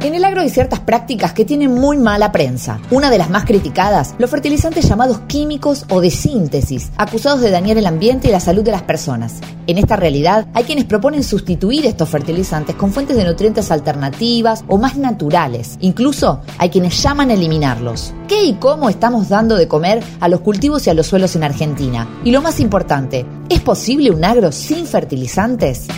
[0.00, 2.78] En el agro hay ciertas prácticas que tienen muy mala prensa.
[2.92, 7.78] Una de las más criticadas, los fertilizantes llamados químicos o de síntesis, acusados de dañar
[7.78, 9.40] el ambiente y la salud de las personas.
[9.66, 14.78] En esta realidad, hay quienes proponen sustituir estos fertilizantes con fuentes de nutrientes alternativas o
[14.78, 15.76] más naturales.
[15.80, 18.14] Incluso hay quienes llaman a eliminarlos.
[18.28, 21.42] ¿Qué y cómo estamos dando de comer a los cultivos y a los suelos en
[21.42, 22.08] Argentina?
[22.22, 25.88] Y lo más importante, ¿es posible un agro sin fertilizantes?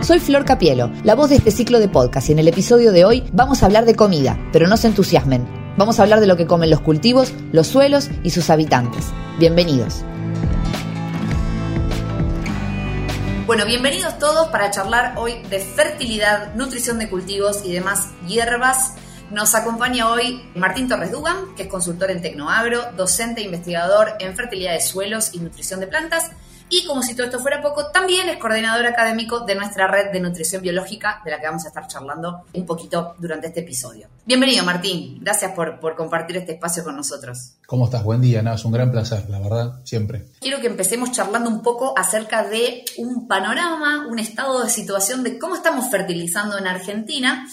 [0.00, 3.04] Soy Flor Capielo, la voz de este ciclo de podcast y en el episodio de
[3.04, 5.46] hoy vamos a hablar de comida, pero no se entusiasmen.
[5.76, 9.06] Vamos a hablar de lo que comen los cultivos, los suelos y sus habitantes.
[9.40, 10.04] Bienvenidos.
[13.46, 18.94] Bueno, bienvenidos todos para charlar hoy de fertilidad, nutrición de cultivos y demás hierbas.
[19.32, 24.36] Nos acompaña hoy Martín Torres Dugan, que es consultor en Tecnoagro, docente e investigador en
[24.36, 26.30] fertilidad de suelos y nutrición de plantas
[26.70, 30.20] y como si todo esto fuera poco, también es coordinador académico de nuestra red de
[30.20, 34.08] nutrición biológica, de la que vamos a estar charlando un poquito durante este episodio.
[34.26, 35.18] Bienvenido, Martín.
[35.20, 37.54] Gracias por, por compartir este espacio con nosotros.
[37.66, 38.02] ¿Cómo estás?
[38.04, 38.42] Buen día.
[38.42, 40.26] Nada, es un gran placer, la verdad, siempre.
[40.40, 45.38] Quiero que empecemos charlando un poco acerca de un panorama, un estado de situación de
[45.38, 47.46] cómo estamos fertilizando en Argentina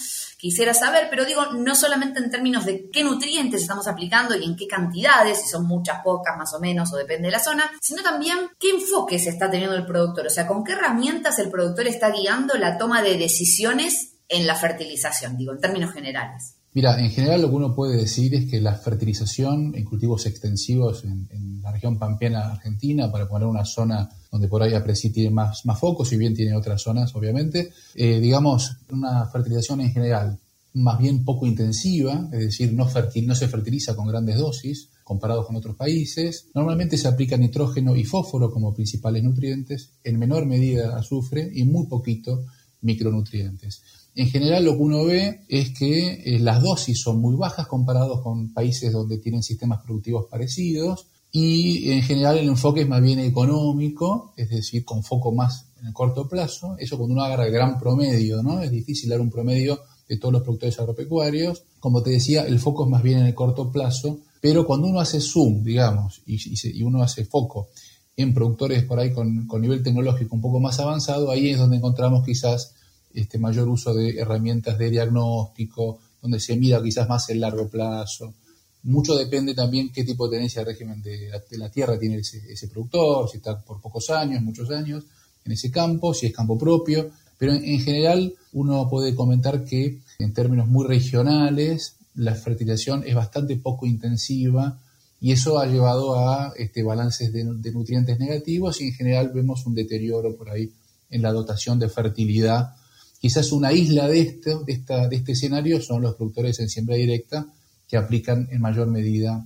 [0.46, 4.54] quisiera saber, pero digo, no solamente en términos de qué nutrientes estamos aplicando y en
[4.54, 8.02] qué cantidades, si son muchas, pocas, más o menos, o depende de la zona, sino
[8.04, 12.10] también qué enfoque está teniendo el productor, o sea, con qué herramientas el productor está
[12.10, 16.55] guiando la toma de decisiones en la fertilización, digo, en términos generales.
[16.76, 21.04] Mira, en general lo que uno puede decir es que la fertilización en cultivos extensivos
[21.04, 25.64] en, la región pampeana argentina, para poner una zona donde por ahí Apreci tiene más,
[25.64, 30.38] más focos, si bien tiene otras zonas, obviamente, eh, digamos, una fertilización en general
[30.74, 35.56] más bien poco intensiva, es decir, no, no se fertiliza con grandes dosis comparados con
[35.56, 36.48] otros países.
[36.52, 41.86] Normalmente se aplica nitrógeno y fósforo como principales nutrientes, en menor medida azufre y muy
[41.86, 42.44] poquito
[42.82, 43.82] micronutrientes.
[44.16, 48.22] En general lo que uno ve es que eh, las dosis son muy bajas comparados
[48.22, 53.18] con países donde tienen sistemas productivos parecidos y en general el enfoque es más bien
[53.18, 56.76] económico, es decir, con foco más en el corto plazo.
[56.78, 58.62] Eso cuando uno agarra el gran promedio, ¿no?
[58.62, 61.64] Es difícil dar un promedio de todos los productores agropecuarios.
[61.78, 64.98] Como te decía, el foco es más bien en el corto plazo, pero cuando uno
[64.98, 67.68] hace zoom, digamos, y, uno hace foco
[68.16, 72.24] en productores por ahí con nivel tecnológico un poco más avanzado, ahí es donde encontramos
[72.24, 72.75] quizás
[73.16, 78.34] este mayor uso de herramientas de diagnóstico, donde se mira quizás más el largo plazo.
[78.82, 83.28] Mucho depende también qué tipo de tenencia de régimen de la, tierra tiene ese, productor,
[83.28, 85.04] si está por pocos años, muchos años
[85.44, 87.10] en ese campo, si es campo propio.
[87.38, 93.56] Pero en, general uno puede comentar que en términos muy regionales la fertilización es bastante
[93.56, 94.78] poco intensiva
[95.20, 99.66] y eso ha llevado a este, balances de, de nutrientes negativos y en general vemos
[99.66, 100.70] un deterioro por ahí
[101.10, 102.74] en la dotación de fertilidad
[103.18, 106.96] Quizás una isla de este, de, esta, de este escenario son los productores en siembra
[106.96, 107.46] directa
[107.88, 109.44] que aplican en mayor medida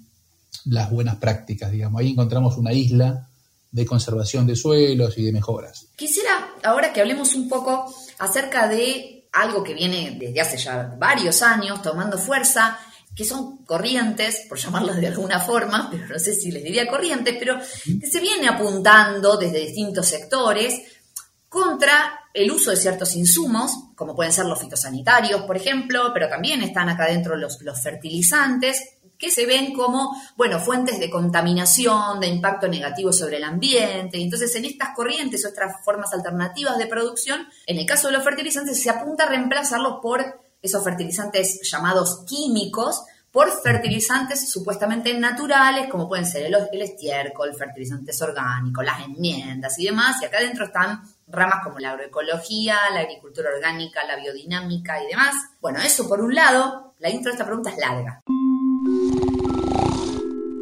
[0.65, 2.01] las buenas prácticas, digamos.
[2.01, 3.29] Ahí encontramos una isla
[3.71, 5.87] de conservación de suelos y de mejoras.
[5.97, 11.43] Quisiera ahora que hablemos un poco acerca de algo que viene desde hace ya varios
[11.43, 12.79] años tomando fuerza,
[13.15, 17.37] que son corrientes, por llamarlas de alguna forma, pero no sé si les diría corrientes,
[17.39, 20.81] pero que se viene apuntando desde distintos sectores
[21.50, 26.62] contra el uso de ciertos insumos, como pueden ser los fitosanitarios, por ejemplo, pero también
[26.62, 32.69] están acá dentro los, fertilizantes, que se ven como, bueno, fuentes de contaminación, de impacto
[32.69, 34.22] negativo sobre el ambiente.
[34.22, 38.25] Entonces, en estas corrientes o otras formas alternativas de producción, en el caso de los
[38.25, 43.03] fertilizantes, se apunta a reemplazarlos por esos fertilizantes llamados químicos,
[43.33, 49.87] por fertilizantes supuestamente naturales, como pueden ser el, el estiércol, fertilizantes orgánicos, las enmiendas y
[49.87, 50.16] demás.
[50.22, 55.35] Y acá adentro están ramas como la agroecología, la agricultura orgánica, la biodinámica y demás.
[55.61, 58.23] Bueno, eso por un lado, la intro de esta pregunta es larga.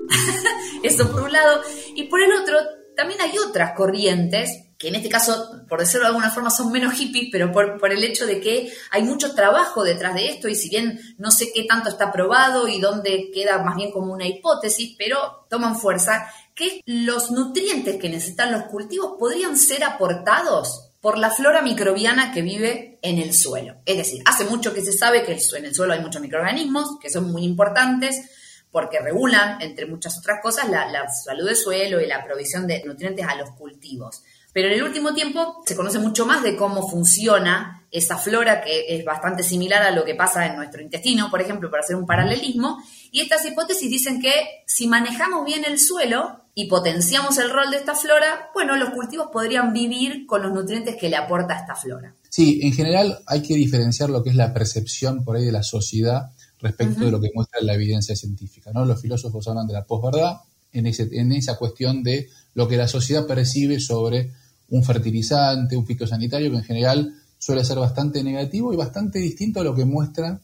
[0.82, 1.62] eso por un lado.
[1.94, 2.58] Y por el otro,
[2.96, 6.94] también hay otras corrientes que en este caso, por decirlo de alguna forma, son menos
[6.94, 10.54] hippies, pero por, por, el hecho de que hay mucho trabajo detrás de esto y
[10.54, 14.28] si bien no sé qué tanto está probado y dónde queda más bien como una
[14.28, 21.16] hipótesis, pero toman fuerza, que los nutrientes que necesitan los cultivos podrían ser aportados por
[21.16, 23.76] la flora microbiana que vive en el suelo.
[23.86, 27.10] Es decir, hace mucho que se sabe que en el suelo hay muchos microorganismos que
[27.10, 28.28] son muy importantes
[28.72, 33.24] porque regulan, entre muchas otras cosas, la, salud del suelo y la provisión de nutrientes
[33.26, 34.22] a los cultivos.
[34.52, 38.96] Pero en el último tiempo se conoce mucho más de cómo funciona esa flora que
[38.96, 42.06] es bastante similar a lo que pasa en nuestro intestino, por ejemplo, para hacer un
[42.06, 42.82] paralelismo.
[43.12, 47.76] Y estas hipótesis dicen que si manejamos bien el suelo y potenciamos el rol de
[47.76, 52.14] esta flora, bueno, los cultivos podrían vivir con los nutrientes que le aporta esta flora.
[52.28, 55.62] Sí, en general hay que diferenciar lo que es la percepción por ahí de la
[55.62, 56.30] sociedad
[56.60, 58.72] respecto de lo que muestra la evidencia científica.
[58.72, 58.84] ¿no?
[58.84, 60.38] Los filósofos hablan de la posverdad
[60.72, 64.32] en, en esa cuestión de lo que la sociedad percibe sobre
[64.70, 69.64] un fertilizante, un fitosanitario, que en general suele ser bastante negativo y bastante distinto a
[69.64, 70.40] lo que muestra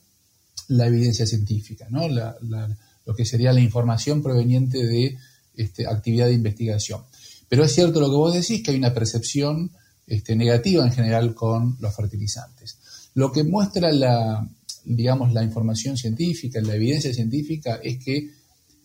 [0.68, 2.08] la evidencia científica, ¿no?
[2.08, 5.18] lo que sería la información proveniente de
[5.56, 7.02] este, actividad de investigación.
[7.48, 9.70] Pero es cierto lo que vos decís, que hay una percepción
[10.06, 12.78] este, negativa en general con los fertilizantes.
[13.14, 14.46] Lo que muestra la,
[14.84, 18.30] digamos, la información científica, la evidencia científica, es que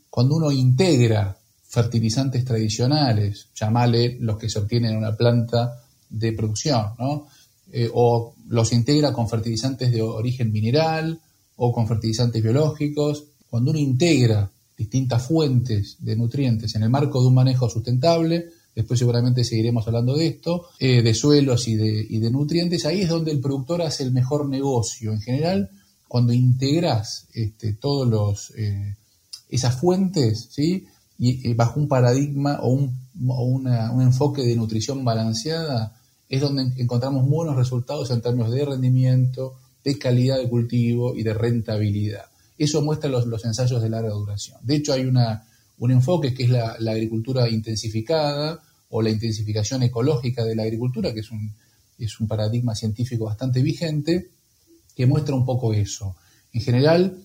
[0.09, 1.35] cuando uno integra
[1.67, 6.85] fertilizantes tradicionales, llamale los que se obtienen en una planta de producción.
[7.71, 11.19] Eh, o los integra con fertilizantes de origen mineral
[11.57, 13.25] o con fertilizantes biológicos.
[13.47, 14.49] Cuando uno integra
[14.79, 20.15] distintas fuentes de nutrientes en el marco de un manejo sustentable, después seguramente seguiremos hablando
[20.15, 24.13] de esto, eh, de suelos y de, nutrientes, ahí es donde el productor hace el
[24.13, 25.11] mejor negocio.
[25.11, 25.69] En general,
[26.07, 28.95] cuando integras este, todos los eh,
[29.49, 30.85] esas fuentes, ¿sí?
[31.17, 35.99] y bajo un paradigma o, un, un enfoque de nutrición balanceada,
[36.29, 41.33] es donde encontramos buenos resultados en términos de rendimiento, de calidad de cultivo y de
[41.33, 42.28] rentabilidad.
[42.59, 44.57] Eso muestra los, ensayos de larga duración.
[44.61, 45.47] De hecho, hay una,
[45.77, 51.21] un enfoque que es la, agricultura intensificada o la intensificación ecológica de la agricultura, que
[51.21, 51.53] es un,
[51.97, 54.29] es un paradigma científico bastante vigente,
[54.93, 56.17] que muestra un poco eso.
[56.51, 57.17] En general,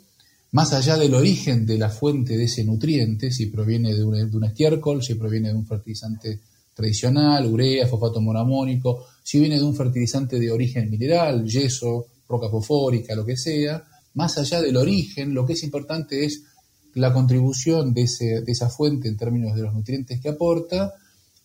[0.53, 5.03] más allá del origen de la fuente de ese nutriente, si proviene de un, estiércol,
[5.03, 6.39] si proviene de un fertilizante
[6.73, 13.17] tradicional, urea, fosfato monoamónico, si viene de un fertilizante de origen mineral, yeso, roca fosfórica,
[13.17, 13.83] lo que sea,
[14.15, 16.43] más allá del origen, lo que es importante es
[16.95, 18.07] la contribución de,
[18.47, 20.95] esa fuente en términos de los nutrientes que aporta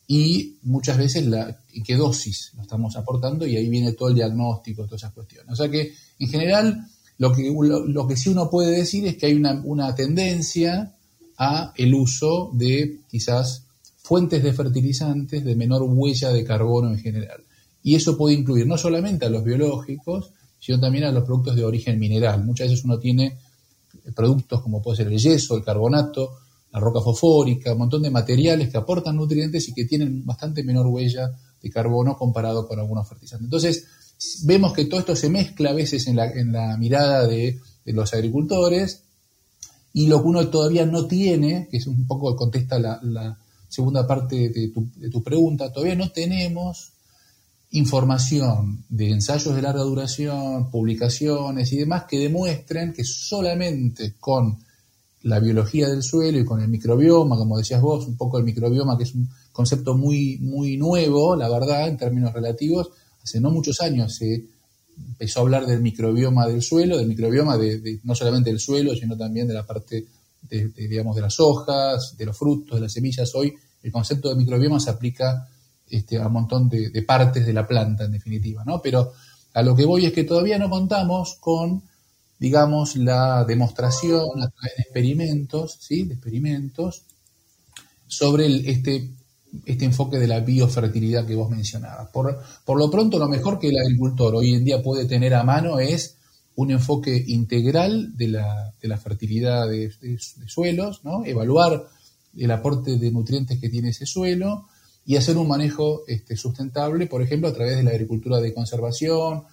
[0.08, 4.86] y muchas veces la, qué dosis lo estamos aportando y ahí viene todo el diagnóstico,
[4.86, 5.52] todas esas cuestiones.
[5.52, 6.88] O sea que en general
[7.18, 10.94] lo que, lo, que sí uno puede decir es que hay una, una tendencia
[11.38, 13.64] a el uso de quizás
[13.98, 17.44] fuentes de fertilizantes de menor huella de carbono en general.
[17.84, 21.64] Y eso puede incluir no solamente a los biológicos, sino también a los productos de
[21.64, 22.44] origen mineral.
[22.44, 23.38] Muchas veces uno tiene
[24.16, 26.38] productos como puede ser el yeso, el carbonato,
[26.72, 30.88] la roca fosfórica, un montón de materiales que aportan nutrientes y que tienen bastante menor
[30.88, 33.46] huella de carbono comparado con algunos fertilizantes.
[33.46, 33.88] Entonces,
[34.44, 39.04] vemos que todo esto se mezcla a veces en la, mirada de, los agricultores
[39.94, 44.50] y lo que uno todavía no tiene, que es un poco contesta la, segunda parte
[44.50, 46.92] de tu pregunta, todavía no tenemos
[47.72, 54.58] información de ensayos de larga duración, publicaciones y demás que demuestren que solamente con
[55.24, 58.98] la biología del suelo y con el microbioma, como decías vos, un poco el microbioma
[58.98, 62.90] que es un concepto muy, muy nuevo, la verdad, en términos relativos,
[63.22, 64.46] hace no muchos años se
[64.98, 69.18] empezó a hablar del microbioma del suelo, del microbioma de, no solamente del suelo, sino
[69.18, 70.06] también de la parte
[70.42, 73.34] de, digamos, de las hojas, de los frutos, de las semillas.
[73.36, 75.48] Hoy el concepto de microbioma se aplica
[75.90, 78.82] este, a un montón de, partes de la planta, en definitiva, ¿no?
[78.82, 79.14] Pero
[79.54, 81.84] a lo que voy es que todavía no contamos con,
[82.38, 86.04] digamos, la demostración a través de experimentos, ¿sí?
[86.04, 87.04] De experimentos
[88.08, 89.10] sobre este,
[89.66, 92.10] este enfoque de la biofertilidad que vos mencionabas.
[92.10, 95.44] Por, por lo pronto, lo mejor que el agricultor hoy en día puede tener a
[95.44, 96.16] mano es
[96.56, 101.24] un enfoque integral de la, de la fertilidad de, de, suelos, ¿no?
[101.24, 101.88] evaluar
[102.38, 104.68] el aporte de nutrientes que tiene ese suelo,
[105.06, 109.44] y hacer un manejo este, sustentable, por ejemplo, a través de la agricultura de conservación,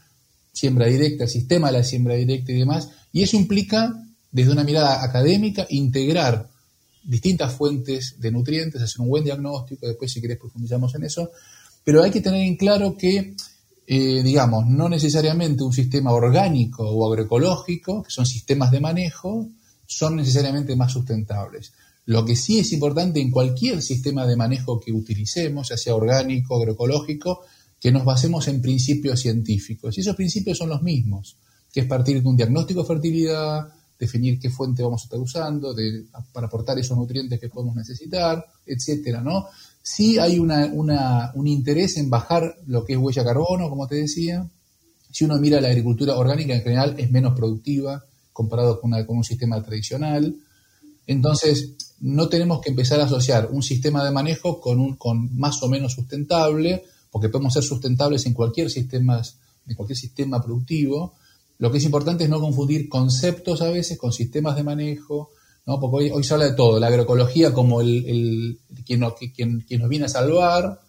[0.52, 2.90] siembra directa, sistema de la siembra directa y demás.
[3.12, 3.92] Y eso implica,
[4.30, 6.48] desde una mirada académica, integrar
[7.02, 11.30] distintas fuentes de nutrientes, hacer un buen diagnóstico, después si querés profundizamos en eso,
[11.84, 13.36] pero hay que tener en claro que,
[13.86, 19.48] eh, digamos, no necesariamente un sistema orgánico o agroecológico, que son sistemas de manejo,
[19.86, 21.72] son necesariamente más sustentables.
[22.06, 26.56] Lo que sí es importante en cualquier sistema de manejo que utilicemos, ya sea orgánico,
[26.56, 27.40] agroecológico,
[27.80, 29.96] que nos basemos en principios científicos.
[29.98, 31.36] Y esos principios son los mismos,
[31.72, 35.74] que es partir de un diagnóstico de fertilidad, definir qué fuente vamos a estar usando
[36.32, 39.46] para aportar esos nutrientes que podemos necesitar, etcétera, ¿no?
[39.82, 44.48] Sí hay un interés en bajar lo que es huella carbono, como te decía.
[45.10, 49.62] Si uno mira la agricultura orgánica en general es menos productiva comparado con un sistema
[49.62, 50.36] tradicional.
[51.06, 55.62] Entonces, no tenemos que empezar a asociar un sistema de manejo con un con más
[55.62, 59.22] o menos sustentable, porque podemos ser sustentables en cualquier sistema,
[59.66, 61.14] en cualquier sistema productivo.
[61.58, 65.30] Lo que es importante es no confundir conceptos a veces con sistemas de manejo,
[65.64, 65.80] ¿no?
[65.80, 70.04] porque hoy, se habla de todo, la agroecología como el, quien, nos, quien, nos viene
[70.04, 70.80] a salvar,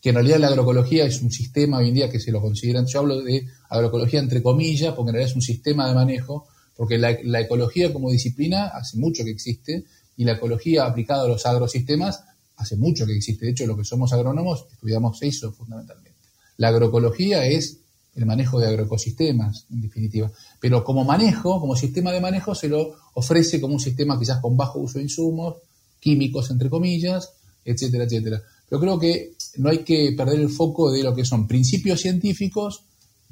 [0.00, 2.86] que en realidad la agroecología es un sistema hoy en día que se lo consideran,
[2.86, 6.46] yo hablo de agroecología entre comillas, porque en realidad es un sistema de manejo,
[6.76, 9.84] porque la ecología como disciplina hace mucho que existe
[10.18, 12.24] y la ecología aplicada a los agrosistemas
[12.56, 13.46] hace mucho que existe.
[13.46, 16.18] De hecho, lo que somos agrónomos estudiamos eso fundamentalmente.
[16.56, 17.78] La agroecología es
[18.16, 20.30] el manejo de agroecosistemas, en definitiva.
[20.58, 24.56] Pero como manejo, como sistema de manejo, se lo ofrece como un sistema quizás con
[24.56, 25.58] bajo uso de insumos,
[26.00, 27.30] químicos, entre comillas,
[27.64, 28.42] etcétera, etcétera.
[28.68, 32.82] Pero creo que no hay que perder el foco de lo que son principios científicos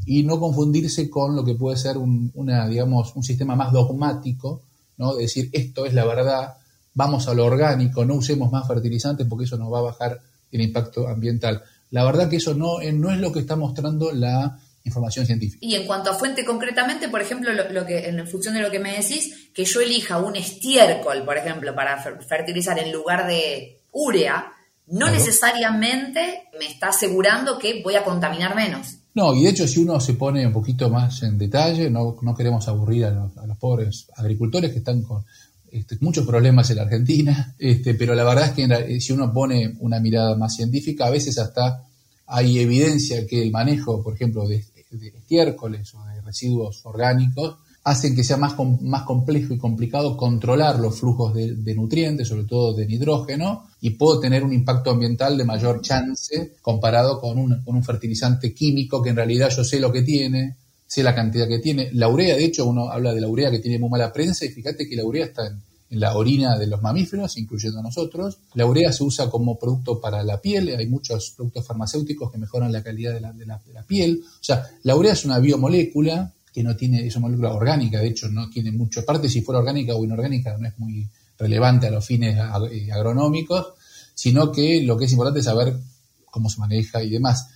[0.05, 4.63] y no confundirse con lo que puede ser un, una, digamos, un sistema más dogmático,
[4.99, 5.17] ¿no?
[5.17, 6.55] De decir, esto es la verdad,
[6.97, 10.19] vamos a lo orgánico, no usemos más fertilizantes porque eso nos va a bajar
[10.51, 11.63] el impacto ambiental.
[11.91, 15.59] La verdad que eso no, no es lo que está mostrando la información científica.
[15.61, 18.79] Y en cuanto a fuente concretamente, por ejemplo, lo, que en función de lo que
[18.79, 24.53] me decís, que yo elija un estiércol, por ejemplo, para fertilizar en lugar de urea,
[24.87, 28.99] no necesariamente me está asegurando que voy a contaminar menos.
[29.17, 32.35] No, y de hecho si uno se pone un poquito más en detalle, no, no
[32.35, 35.25] queremos aburrir a los, pobres agricultores que están con
[35.71, 39.77] este, muchos problemas en la Argentina, este, pero la verdad es que si uno pone
[39.81, 41.85] una mirada más científica, a veces hasta
[42.27, 48.17] hay evidencia que el manejo, por ejemplo, de de estiércoles o de residuos orgánicos hacen
[48.17, 52.85] que sea más, más complejo y complicado controlar los flujos de, nutrientes, sobre todo de
[52.85, 57.85] nitrógeno, y puedo tener un impacto ambiental de mayor chance comparado con un, con un
[57.85, 61.91] fertilizante químico que en realidad yo sé lo que tiene, sé la cantidad que tiene.
[61.93, 64.51] La urea, de hecho, uno habla de la urea que tiene muy mala prensa y
[64.51, 68.39] fíjate que la urea está en, la orina de los mamíferos, incluyendo nosotros.
[68.55, 72.73] La urea se usa como producto para la piel, hay muchos productos farmacéuticos que mejoran
[72.73, 74.21] la calidad de la, de la, piel.
[74.25, 78.09] O sea, la urea es una biomolécula que no tiene, es una molécula orgánica, de
[78.09, 81.07] hecho no tiene mucho, aparte si fuera orgánica o inorgánica no es muy
[81.39, 83.75] relevante a los fines eh, agronómicos,
[84.15, 85.77] sino que lo que es importante es saber
[86.25, 87.49] cómo se maneja y demás.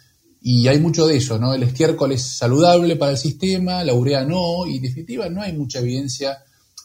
[0.43, 1.53] Y hay mucho de eso, ¿no?
[1.53, 5.53] El estiércol es saludable para el sistema, la urea no, y en definitiva no hay
[5.53, 6.39] mucha evidencia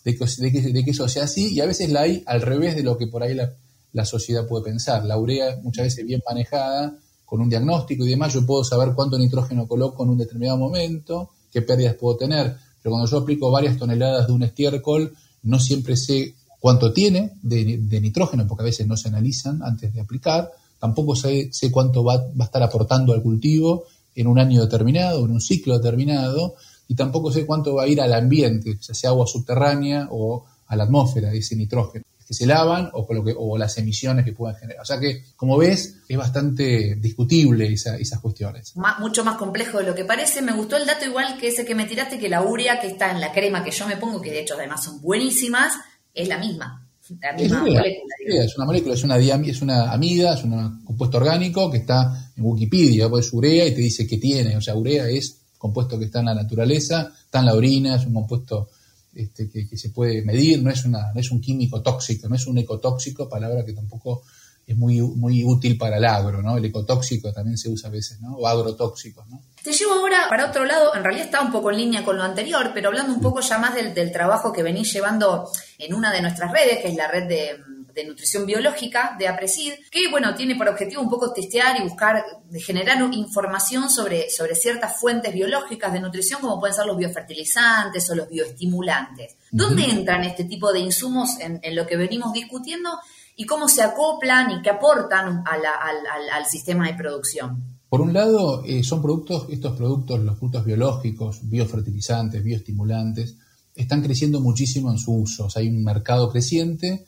[0.03, 3.07] de que, eso sea así y a veces la hay al revés de lo que
[3.07, 5.05] por ahí la, sociedad puede pensar.
[5.05, 9.17] La urea muchas veces bien manejada, con un diagnóstico y demás, yo puedo saber cuánto
[9.17, 13.77] nitrógeno coloco en un determinado momento, qué pérdidas puedo tener, pero cuando yo aplico varias
[13.77, 18.97] toneladas de un estiércol, no siempre sé cuánto tiene de, nitrógeno, porque a veces no
[18.97, 20.51] se analizan antes de aplicar,
[20.85, 25.25] tampoco sé, sé cuánto va, va, a estar aportando al cultivo en un año determinado,
[25.25, 26.55] en un ciclo determinado,
[26.87, 30.75] y tampoco sé cuánto va a ir al ambiente, ya sea agua subterránea o a
[30.75, 34.55] la atmósfera ese nitrógeno que se lavan o, lo que, o las emisiones que puedan
[34.55, 34.81] generar.
[34.81, 38.73] O sea que, como ves, es bastante discutible esas cuestiones.
[38.99, 40.41] mucho más complejo de lo que parece.
[40.41, 43.11] Me gustó el dato igual que ese que me tiraste, que la urea que está
[43.11, 45.73] en la crema que yo me pongo, que de hecho además son buenísimas,
[46.15, 46.84] es la misma.
[47.21, 51.17] La misma es, molécula, es una molécula, es una, es una amida, es un compuesto
[51.17, 54.57] orgánico que está en Wikipedia, pues urea y te dice que tiene.
[54.57, 58.05] O sea, urea es compuesto que está en la naturaleza, está en la orina, es
[58.05, 58.69] un compuesto
[59.13, 62.47] este, que, se puede medir, no es, una, no es un químico tóxico, no es
[62.47, 64.23] un ecotóxico, palabra que tampoco
[64.65, 66.57] es muy, muy útil para el agro, ¿no?
[66.57, 68.35] El ecotóxico también se usa a veces, ¿no?
[68.35, 69.41] O agrotóxico, ¿no?
[69.65, 72.23] Te llevo ahora para otro lado, en realidad está un poco en línea con lo
[72.23, 76.13] anterior, pero hablando un poco ya más del, del trabajo que venís llevando en una
[76.13, 77.59] de nuestras redes, que es la red de
[77.95, 82.23] de nutrición biológica de APRESID, que bueno, tiene por objetivo un poco testear y buscar,
[82.53, 88.15] generar información sobre, sobre ciertas fuentes biológicas de nutrición, como pueden ser los biofertilizantes o
[88.15, 89.37] los bioestimulantes.
[89.49, 92.99] ¿Dónde entran este tipo de insumos en, lo que venimos discutiendo
[93.37, 97.74] y cómo se acoplan y qué aportan al, sistema de producción?
[97.89, 103.35] Por un lado, eh, son productos, estos productos, los productos biológicos, biofertilizantes, bioestimulantes,
[103.75, 105.47] están creciendo muchísimo en su uso.
[105.55, 107.05] hay un mercado creciente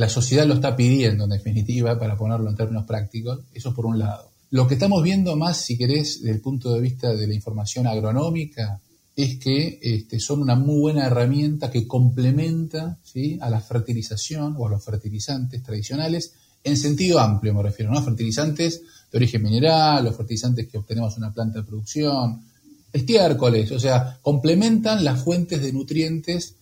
[0.00, 3.40] la sociedad lo está pidiendo, en definitiva, para ponerlo en términos prácticos.
[3.52, 4.30] Eso por un lado.
[4.50, 7.86] Lo que estamos viendo más, si querés, desde el punto de vista de la información
[7.86, 8.80] agronómica,
[9.14, 13.38] es que este, son una muy buena herramienta que complementa ¿sí?
[13.42, 16.32] a la fertilización o a los fertilizantes tradicionales,
[16.64, 18.02] en sentido amplio me refiero, ¿no?
[18.02, 22.42] Fertilizantes de origen mineral, los fertilizantes que obtenemos en una planta de producción,
[22.92, 26.54] estiércoles, o sea, complementan las fuentes de nutrientes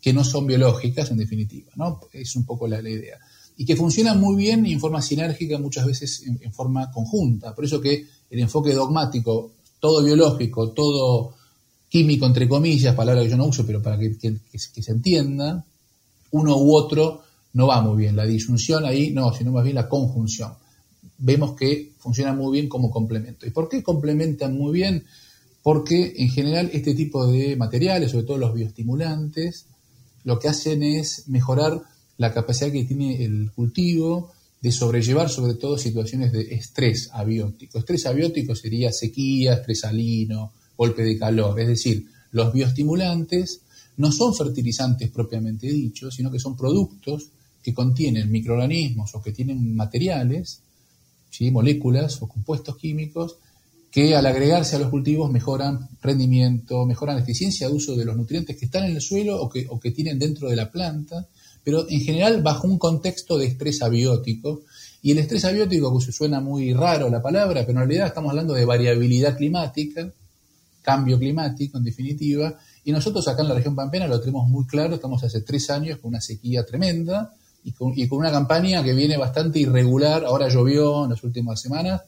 [0.00, 2.00] que no son biológicas en definitiva, ¿no?
[2.12, 3.18] Es un poco la, idea.
[3.56, 7.54] Y que funcionan muy bien y en forma sinérgica, muchas veces en, forma conjunta.
[7.54, 11.34] Por eso que el enfoque dogmático, todo biológico, todo
[11.88, 14.16] químico, entre comillas, palabra que yo no uso, pero para que,
[14.52, 15.64] se entienda,
[16.32, 17.22] uno u otro
[17.54, 18.16] no va muy bien.
[18.16, 20.52] La disyunción ahí no, sino más bien la conjunción.
[21.18, 23.46] Vemos que funciona muy bien como complemento.
[23.46, 25.04] ¿Y por qué complementan muy bien?
[25.62, 29.66] Porque en general este tipo de materiales, sobre todo los bioestimulantes,
[30.24, 31.82] lo que hacen es mejorar
[32.18, 37.78] la capacidad que tiene el cultivo de sobrellevar sobre todo situaciones de estrés abiótico.
[37.78, 41.60] Estrés abiótico sería sequía, estrés salino, golpe de calor.
[41.60, 43.60] Es decir, los bioestimulantes
[43.98, 47.30] no son fertilizantes propiamente dichos, sino que son productos
[47.62, 50.62] que contienen microorganismos o que tienen materiales,
[51.30, 51.50] ¿sí?
[51.50, 53.36] moléculas o compuestos químicos,
[53.90, 58.16] que al agregarse a los cultivos mejoran rendimiento, mejoran la eficiencia de uso de los
[58.16, 61.26] nutrientes que están en el suelo o que, o que tienen dentro de la planta,
[61.64, 64.62] pero en general bajo un contexto de estrés abiótico.
[65.02, 68.30] Y el estrés abiótico, que se suena muy raro la palabra, pero en realidad estamos
[68.30, 70.12] hablando de variabilidad climática,
[70.82, 74.96] cambio climático en definitiva, y nosotros acá en la región pampeana lo tenemos muy claro,
[74.96, 77.34] estamos hace tres años con una sequía tremenda
[77.66, 82.02] y con, una campaña que viene bastante irregular, ahora llovió en las últimas semanas,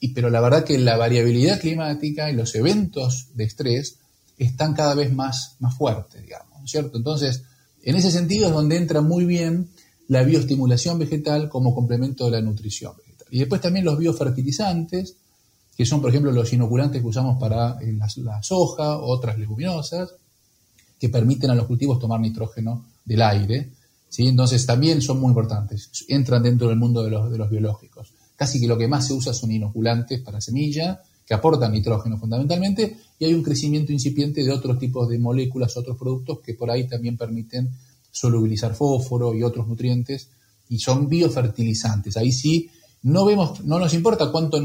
[0.00, 3.98] y, pero la verdad que la variabilidad climática y los eventos de estrés
[4.36, 6.98] están cada vez más, más fuertes, digamos, ¿cierto?
[6.98, 7.44] Entonces,
[7.84, 9.68] en ese sentido es donde entra muy bien
[10.08, 13.28] la bioestimulación vegetal como complemento de la nutrición vegetal.
[13.30, 15.14] Y después también los biofertilizantes,
[15.76, 20.16] que son, por ejemplo, los inoculantes que usamos para eh, la, soja, otras leguminosas,
[20.98, 23.70] que permiten a los cultivos tomar nitrógeno del aire.
[24.12, 24.28] ¿Sí?
[24.28, 28.12] Entonces también son muy importantes, entran dentro del mundo de los, de los biológicos.
[28.36, 32.98] Casi que lo que más se usa son inoculantes para semilla, que aportan nitrógeno fundamentalmente,
[33.18, 36.86] y hay un crecimiento incipiente de otros tipos de moléculas, otros productos que por ahí
[36.86, 37.70] también permiten
[38.10, 40.28] solubilizar fósforo y otros nutrientes,
[40.68, 42.18] y son biofertilizantes.
[42.18, 42.68] Ahí sí
[43.04, 44.60] no vemos, no nos importa cuánto,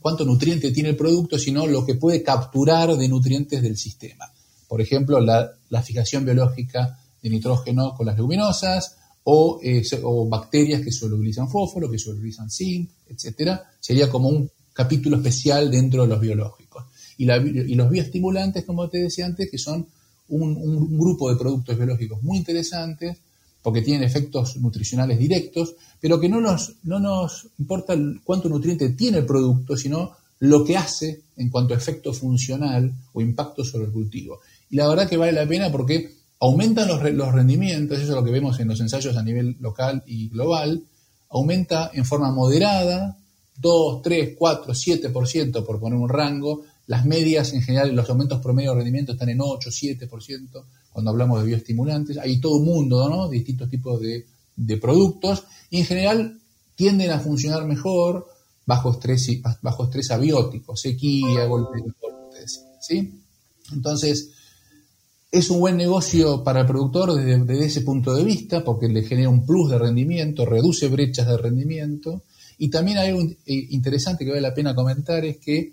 [0.00, 4.32] cuánto nutriente tiene el producto, sino lo que puede capturar de nutrientes del sistema.
[4.68, 10.90] Por ejemplo, la, fijación biológica de nitrógeno con las leguminosas o, eh, o, bacterias que
[10.90, 13.70] solubilizan fósforo, que solubilizan zinc, etcétera.
[13.78, 16.84] Sería como un capítulo especial dentro de los biológicos.
[17.18, 19.86] Y, los bioestimulantes, como te decía antes, que son
[20.28, 23.18] un grupo de productos biológicos muy interesantes
[23.62, 29.18] porque tienen efectos nutricionales directos, pero que no nos, no nos importa cuánto nutriente tiene
[29.18, 33.92] el producto, sino lo que hace en cuanto a efecto funcional o impacto sobre el
[33.92, 34.40] cultivo.
[34.68, 36.10] Y la verdad que vale la pena porque
[36.42, 37.00] aumentan los,
[37.32, 40.82] rendimientos, eso es lo que vemos en los ensayos a nivel local y global,
[41.30, 43.16] aumenta en forma moderada,
[43.60, 48.70] 2, 3, 4, 7% por poner un rango, las medias en general, los aumentos promedio
[48.70, 53.28] de rendimiento están en 8, 7%, cuando hablamos de bioestimulantes, hay todo un mundo, ¿no?
[53.28, 54.26] distintos tipos de,
[54.78, 56.40] productos, y en general
[56.74, 58.26] tienden a funcionar mejor
[58.66, 59.28] bajo estrés,
[59.60, 62.46] bajo abiótico, sequía, golpe de
[62.80, 63.22] ¿sí?
[63.72, 64.32] Entonces,
[65.32, 69.30] es un buen negocio para el productor desde, ese punto de vista, porque le genera
[69.30, 72.24] un plus de rendimiento, reduce brechas de rendimiento,
[72.58, 73.36] y también hay algo eh,
[73.70, 75.72] interesante que vale la pena comentar, es que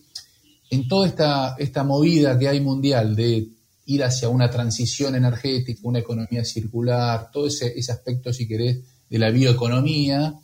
[0.69, 3.50] en toda esta, esta movida que hay mundial de
[3.88, 9.30] ir hacia una transición energética, una economía circular, todo ese, aspecto, si querés, de la
[9.30, 10.36] bioeconomía.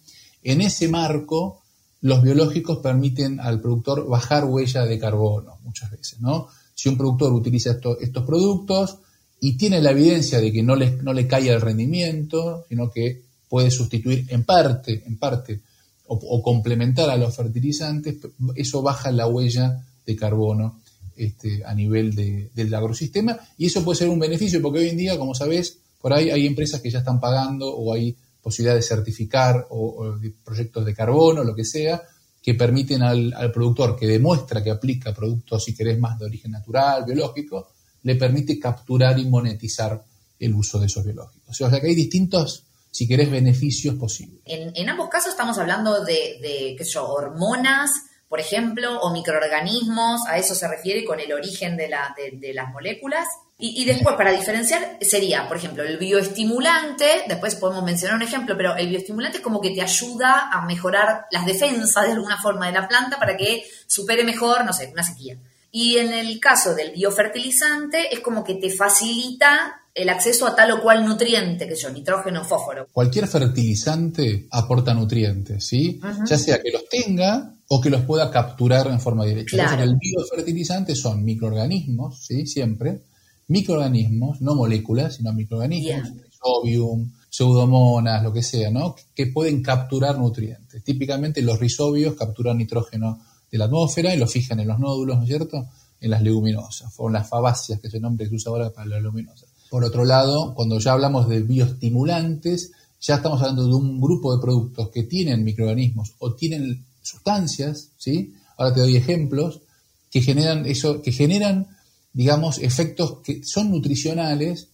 [0.44, 1.62] En ese marco,
[2.02, 6.48] los biológicos permiten al productor bajar huella de carbono muchas veces, ¿no?
[6.76, 9.00] Si un productor utiliza estos productos
[9.40, 13.24] y tiene la evidencia de que no le, no le cae el rendimiento, sino que
[13.50, 15.62] puede sustituir en parte, en parte,
[16.08, 18.18] o, complementar a los fertilizantes,
[18.56, 20.82] eso baja la huella de carbono
[21.16, 22.14] este, a nivel
[22.54, 26.14] del agrosistema y eso puede ser un beneficio porque hoy en día, como sabés, por
[26.14, 30.94] ahí hay empresas que ya están pagando o hay posibilidad de certificar o, proyectos de
[30.94, 32.04] carbono, lo que sea,
[32.46, 37.04] que permiten al, productor que demuestra que aplica productos, si querés, más de origen natural,
[37.04, 37.70] biológico,
[38.04, 40.00] le permite capturar y monetizar
[40.38, 41.60] el uso de esos biológicos.
[41.60, 44.42] O sea que hay distintos, si querés, beneficios posibles.
[44.46, 47.90] En, ambos casos estamos hablando de, de hormonas,
[48.30, 52.72] por ejemplo, o microorganismos, a eso se refiere con el origen de, la, de, las
[52.72, 53.26] moléculas.
[53.58, 58.76] Y, después, para diferenciar, sería, por ejemplo, el bioestimulante, después podemos mencionar un ejemplo, pero
[58.76, 62.74] el bioestimulante es como que te ayuda a mejorar las defensas de alguna forma de
[62.74, 65.38] la planta para que supere mejor, no sé, una sequía.
[65.72, 70.72] Y en el caso del biofertilizante es como que te facilita el acceso a tal
[70.72, 72.90] o cual nutriente, que yo, nitrógeno, fósforo.
[72.92, 76.02] Cualquier fertilizante aporta nutrientes, ¿sí?
[76.26, 79.52] Ya sea que los tenga o que los pueda capturar en forma directa.
[79.56, 79.84] Claro.
[79.84, 82.46] el biofertilizante son microorganismos, ¿sí?
[82.46, 83.00] Siempre.
[83.48, 88.96] Microorganismos, no moléculas, sino microorganismos, rhizobium, pseudomonas, lo que sea, ¿no?
[89.14, 90.84] Que pueden capturar nutrientes.
[90.84, 93.20] Típicamente los rizobios capturan nitrógeno
[93.52, 95.68] de la atmósfera y lo fijan en los nódulos, ¿no es cierto?
[96.00, 98.88] En las leguminosas, o las fabáceas, que es el nombre que se usa ahora para
[98.88, 99.50] las leguminosas.
[99.70, 104.42] Por otro lado, cuando ya hablamos de bioestimulantes, ya estamos hablando de un grupo de
[104.42, 108.34] productos que tienen microorganismos o tienen sustancias, ¿sí?
[108.58, 109.62] Ahora te doy ejemplos
[110.10, 111.68] que generan eso, que generan,
[112.16, 114.70] digamos, efectos que son nutricionales,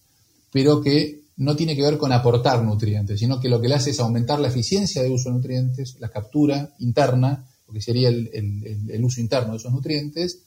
[0.52, 3.90] pero que no tiene que ver con aportar nutrientes, sino que lo que le hace
[3.90, 9.20] es aumentar la eficiencia de uso de nutrientes, la captura interna, porque sería el, uso
[9.20, 10.38] interno de esos nutrientes,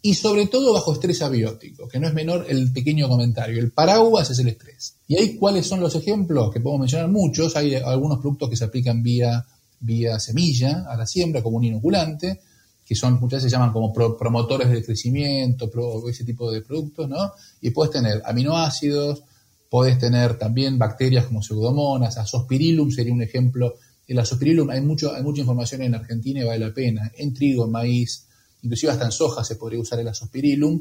[0.00, 3.58] y sobre todo bajo estrés abiótico, que no es menor el pequeño comentario.
[3.58, 4.94] El paraguas es el estrés.
[5.08, 6.52] ¿Y ahí cuáles son los ejemplos?
[6.52, 7.56] Que podemos mencionar muchos.
[7.56, 9.44] Hay algunos productos que se aplican vía,
[9.80, 12.38] vía semilla a la siembra como un inoculante,
[12.86, 15.70] que son muchas veces se llaman como promotores del crecimiento,
[16.08, 17.32] ese tipo de productos, ¿no?
[17.62, 19.22] Y puedes tener aminoácidos,
[19.70, 23.76] puedes tener también bacterias como pseudomonas, azospirillum sería un ejemplo.
[24.06, 27.10] El azospirillum hay, mucho, mucha información en Argentina y vale la pena.
[27.16, 28.26] En trigo, en maíz,
[28.62, 30.80] inclusive hasta en soja se podría usar el azospirillum.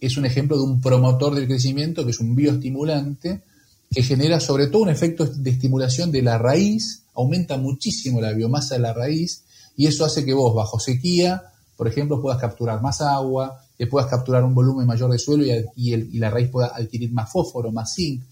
[0.00, 3.42] Es un ejemplo de un promotor del crecimiento, que es un bioestimulante,
[3.90, 8.76] que genera sobre todo un efecto de estimulación de la raíz, aumenta muchísimo la biomasa
[8.76, 9.42] de la raíz
[9.76, 11.42] y eso hace que vos bajo sequía,
[11.76, 16.18] por ejemplo, puedas capturar más agua, que puedas capturar un volumen mayor de suelo y,
[16.18, 18.22] la raíz pueda adquirir más fósforo, más zinc,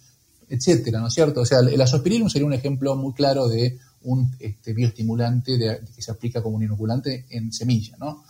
[0.48, 1.40] etcétera, ¿no es cierto?
[1.40, 6.10] O sea, el azospirillum sería un ejemplo muy claro de un este, bioestimulante que se
[6.10, 8.24] aplica como un inoculante en semilla, ¿no?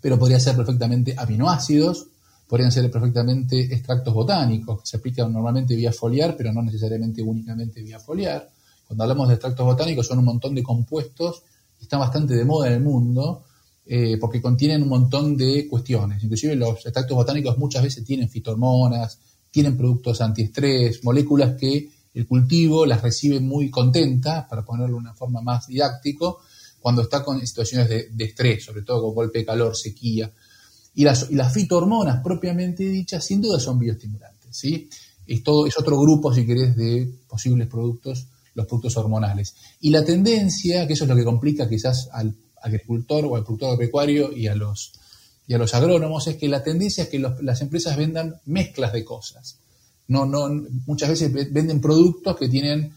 [0.00, 2.06] Pero podría ser perfectamente aminoácidos,
[2.48, 7.82] podrían ser perfectamente extractos botánicos, que se aplican normalmente vía foliar, pero no necesariamente únicamente
[7.82, 8.48] vía foliar.
[8.86, 11.42] Cuando hablamos de extractos botánicos son un montón de compuestos
[11.84, 13.44] están bastante de moda en el mundo
[13.84, 16.22] eh, porque contienen un montón de cuestiones.
[16.22, 19.18] Inclusive los extractos botánicos muchas veces tienen fitohormonas,
[19.50, 25.14] tienen productos antiestrés, moléculas que el cultivo las recibe muy contentas, para ponerlo de una
[25.14, 26.40] forma más didáctico,
[26.80, 30.30] cuando está con situaciones de, estrés, sobre todo con golpe de calor, sequía.
[30.94, 34.56] Y las, y fitohormonas propiamente dichas, sin duda son bioestimulantes.
[34.56, 34.88] ¿sí?
[35.26, 39.54] Es, todo, es otro grupo, si querés, de posibles productos los productos hormonales.
[39.80, 43.70] Y la tendencia, que eso es lo que complica quizás al agricultor o al productor
[43.70, 44.92] agropecuario y a los,
[45.46, 49.04] y a los agrónomos, es que la tendencia es que las empresas vendan mezclas de
[49.04, 49.58] cosas.
[50.08, 50.48] No, no,
[50.86, 52.92] muchas veces venden productos que tienen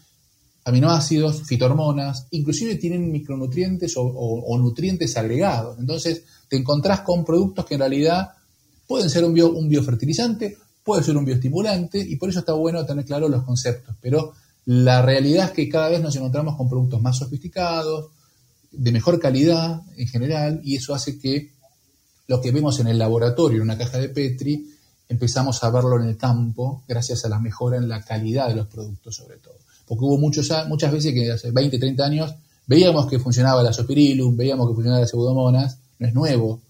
[0.66, 5.78] aminoácidos, fitohormonas, inclusive tienen micronutrientes o, nutrientes agregados.
[5.78, 8.30] Entonces te encontrás con productos que en realidad
[8.86, 12.84] pueden ser un, bio, un biofertilizante, puede ser un bioestimulante, y por eso está bueno
[12.84, 13.94] tener claro los conceptos.
[14.00, 14.32] Pero
[14.66, 18.10] la realidad es que cada vez nos encontramos con productos más sofisticados,
[18.72, 21.52] de mejor calidad en general, y eso hace que
[22.26, 24.68] lo que vemos en el laboratorio, en una caja de Petri,
[25.08, 28.66] empezamos a verlo en el campo gracias a la mejora en la calidad de los
[28.66, 29.54] productos sobre todo.
[29.86, 32.34] Porque hubo muchas veces que hace 20, 30 años
[32.66, 36.60] veíamos que funcionaba la sopirilum, veíamos que funcionaba la pseudomonas, no es nuevo,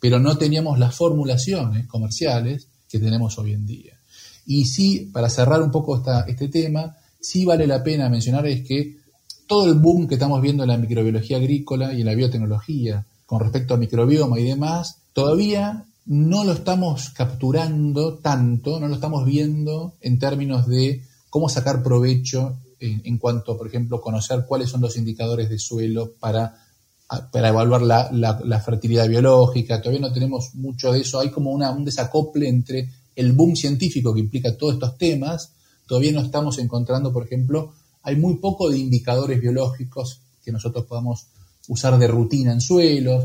[0.00, 3.98] pero no teníamos las formulaciones comerciales que tenemos hoy en día.
[4.46, 8.98] Y sí, para cerrar un poco este tema, sí vale la pena mencionar es que
[9.46, 13.40] todo el boom que estamos viendo en la microbiología agrícola y en la biotecnología con
[13.40, 19.94] respecto a microbioma y demás, todavía no lo estamos capturando tanto, no lo estamos viendo
[20.02, 25.48] en términos de cómo sacar provecho en, cuanto, por ejemplo, conocer cuáles son los indicadores
[25.48, 26.54] de suelo para,
[27.32, 29.80] para evaluar la, fertilidad biológica.
[29.80, 31.18] Todavía no tenemos mucho de eso.
[31.18, 35.54] Hay como un desacople entre el boom científico que implica todos estos temas
[35.86, 41.26] Todavía no estamos encontrando, por ejemplo, hay muy poco de indicadores biológicos que nosotros podamos
[41.68, 43.24] usar de rutina en suelos.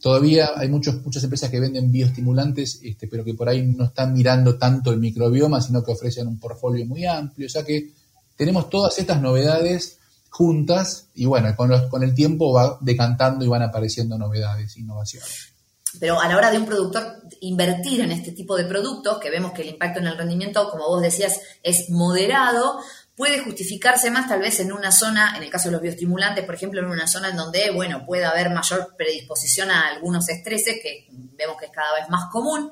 [0.00, 4.14] Todavía hay muchos, muchas empresas que venden bioestimulantes, este, pero que por ahí no están
[4.14, 7.46] mirando tanto el microbioma, sino que ofrecen un portfolio muy amplio.
[7.46, 7.92] O sea que
[8.36, 9.98] tenemos todas estas novedades
[10.30, 15.49] juntas y bueno, con, con el tiempo va decantando y van apareciendo novedades, innovaciones.
[15.98, 19.52] Pero a la hora de un productor invertir en este tipo de productos, que vemos
[19.52, 22.80] que el impacto en el rendimiento, como vos decías, es moderado,
[23.16, 26.54] puede justificarse más tal vez en una zona, en el caso de los bioestimulantes, por
[26.54, 31.08] ejemplo, en una zona en donde, bueno, puede haber mayor predisposición a algunos estreses, que
[31.10, 32.70] vemos que es cada vez más común.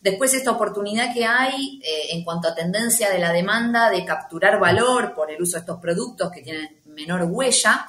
[0.00, 4.60] Después esta oportunidad que hay eh, en cuanto a tendencia de la demanda de capturar
[4.60, 7.88] valor por el uso de estos productos que tienen menor huella,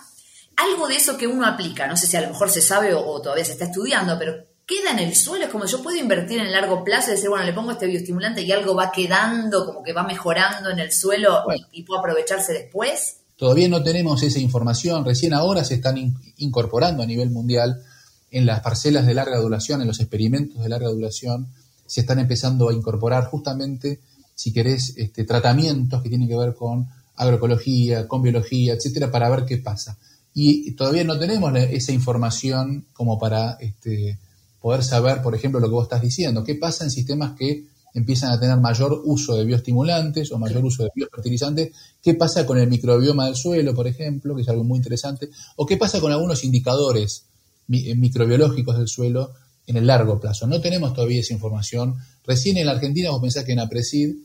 [0.55, 3.21] algo de eso que uno aplica, no sé si a lo mejor se sabe o
[3.21, 6.51] todavía se está estudiando, pero queda en el suelo, es como yo puedo invertir en
[6.51, 9.93] largo plazo y decir, bueno, le pongo este bioestimulante y algo va quedando, como que
[9.93, 13.17] va mejorando en el suelo y, puedo aprovecharse después.
[13.35, 15.97] Todavía no tenemos esa información, recién ahora se están
[16.37, 17.81] incorporando a nivel mundial
[18.29, 21.47] en las parcelas de larga duración, en los experimentos de larga duración,
[21.87, 23.99] se están empezando a incorporar justamente,
[24.35, 29.45] si querés, este, tratamientos que tienen que ver con agroecología, con biología, etcétera, para ver
[29.45, 29.97] qué pasa.
[30.33, 34.19] Y todavía no tenemos esa información como para este,
[34.61, 36.43] poder saber, por ejemplo, lo que vos estás diciendo.
[36.43, 40.83] ¿Qué pasa en sistemas que empiezan a tener mayor uso de bioestimulantes o mayor uso
[40.83, 41.71] de biofertilizantes?
[42.01, 45.29] ¿Qué pasa con el microbioma del suelo, por ejemplo, que es algo muy interesante?
[45.55, 47.25] ¿O qué pasa con algunos indicadores
[47.71, 49.31] eh, microbiológicos del suelo
[49.65, 50.47] en el largo plazo?
[50.47, 51.95] No tenemos todavía esa información.
[52.25, 54.15] Recién en la Argentina vos pensás que en APRESID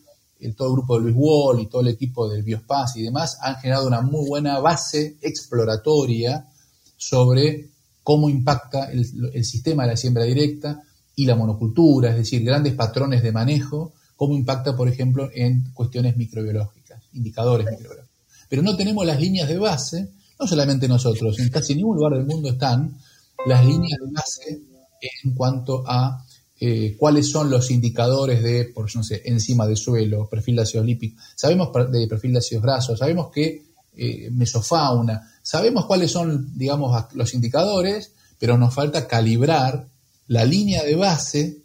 [0.40, 3.38] el, todo el grupo de Luis Wall y todo el equipo del Biospace y demás
[3.40, 6.46] han generado una muy buena base exploratoria
[6.96, 7.70] sobre
[8.04, 10.82] cómo impacta el, sistema de la siembra directa
[11.16, 16.16] y la monocultura, es decir, grandes patrones de manejo, cómo impacta, por ejemplo, en cuestiones
[16.16, 18.10] microbiológicas, indicadores microbiológicos.
[18.48, 22.26] Pero no tenemos las líneas de base, no solamente nosotros, en casi ningún lugar del
[22.26, 22.94] mundo están
[23.46, 24.60] las líneas de base
[25.24, 26.24] en cuanto a
[26.60, 30.86] eh, cuáles son los indicadores de, por no sé, enzima de suelo, perfil de ácidos
[31.34, 33.64] sabemos de perfil de ácidos grasos, sabemos que
[33.96, 39.86] eh, mesofauna, sabemos cuáles son, digamos, los indicadores, pero nos falta calibrar
[40.26, 41.58] la línea de base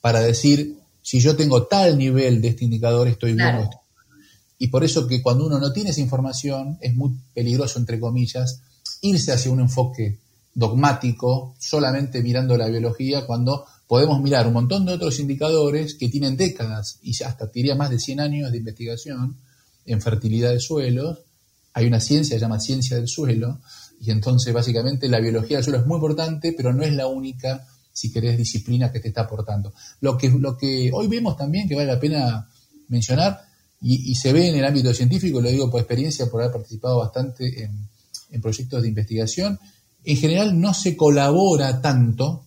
[0.00, 3.68] para decir si yo tengo tal nivel de este indicador estoy bien
[4.58, 8.60] Y por eso que cuando uno no tiene esa información es muy peligroso, entre comillas,
[9.00, 10.18] irse hacia un enfoque
[10.54, 16.36] dogmático, solamente mirando la biología, cuando podemos mirar un montón de otros indicadores que tienen
[16.36, 19.36] décadas y hasta diría más de 100 años de investigación
[19.86, 21.20] en fertilidad de suelos.
[21.74, 23.60] Hay una ciencia, se llama ciencia del suelo,
[24.00, 27.66] y entonces básicamente la biología del suelo es muy importante, pero no es la única,
[27.92, 29.74] si querés, disciplina que te está aportando.
[30.00, 32.48] Lo que, lo que hoy vemos también, que vale la pena
[32.88, 33.42] mencionar,
[33.86, 37.68] y, se ve en el ámbito científico, lo digo por experiencia, por haber participado bastante
[38.30, 39.58] en proyectos de investigación,
[40.04, 42.44] en general no se colabora tanto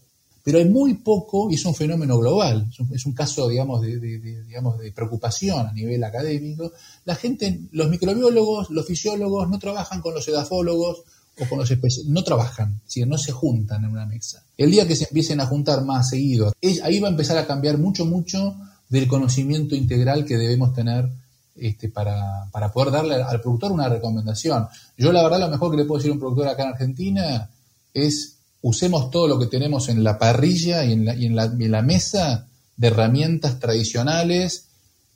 [0.47, 5.67] pero hay muy poco, y es un fenómeno global, es un, caso, digamos de, preocupación
[5.67, 6.71] a nivel académico.
[7.03, 11.03] La gente, los microbiólogos, los fisiólogos no trabajan con los edafólogos
[11.37, 14.41] o con los especialistas, no trabajan, no se juntan en una mesa.
[14.55, 17.77] El día que se empiecen a juntar más seguido, ahí va a empezar a cambiar
[17.77, 18.55] mucho, mucho
[18.87, 21.09] del conocimiento integral que debemos tener
[21.57, 24.65] este, para, poder darle al productor una recomendación.
[24.97, 27.49] Yo la verdad lo mejor que le puedo decir a un productor acá en Argentina
[27.93, 31.81] es usemos todo lo que tenemos en la parrilla y en la, y en la,
[31.81, 34.67] mesa de herramientas tradicionales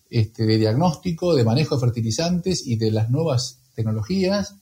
[0.10, 4.56] este, de diagnóstico, de manejo de fertilizantes y de las nuevas tecnologías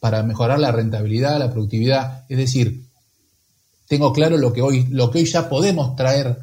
[0.00, 2.24] para mejorar la rentabilidad, la productividad.
[2.28, 2.84] Es decir,
[3.88, 6.38] tengo claro lo que hoy, lo que hoy ya podemos traer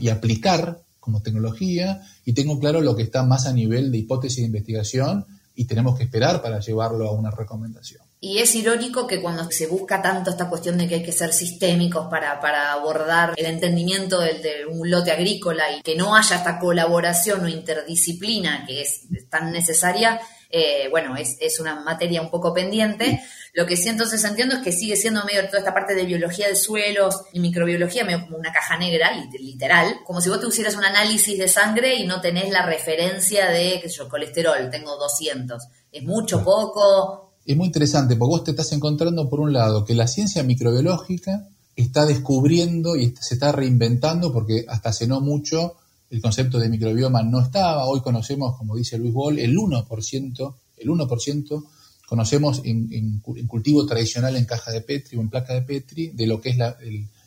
[0.00, 4.38] y aplicar como tecnología y tengo claro lo que está más a nivel de hipótesis
[4.38, 5.26] de investigación
[5.60, 8.00] y tenemos que esperar para llevarlo a una recomendación.
[8.18, 11.34] Y es irónico que cuando se busca tanto esta cuestión de que hay que ser
[11.34, 16.58] sistémicos para, para abordar el entendimiento de, un lote agrícola y que no haya esta
[16.58, 20.18] colaboración o interdisciplina que es tan necesaria,
[20.48, 23.22] eh, bueno, es, es, una materia un poco pendiente.
[23.52, 26.48] Lo que sí entonces entiendo es que sigue siendo medio toda esta parte de biología
[26.48, 30.76] de suelos y microbiología, medio como una caja negra, literal, como si vos te hicieras
[30.76, 34.96] un análisis de sangre y no tenés la referencia de, qué sé yo, colesterol, tengo
[34.96, 35.62] 200.
[35.92, 37.30] ¿Es mucho, poco?
[37.44, 41.48] es muy interesante porque vos te estás encontrando, por un lado, que la ciencia microbiológica
[41.74, 45.76] está descubriendo y se está reinventando porque hasta hace no mucho
[46.10, 47.86] el concepto de microbioma no estaba.
[47.86, 51.64] Hoy conocemos, como dice Luis Boll, el 1%, el 1%
[52.10, 56.40] conocemos en, cultivo tradicional en caja de Petri o en placa de Petri de lo
[56.40, 56.56] que es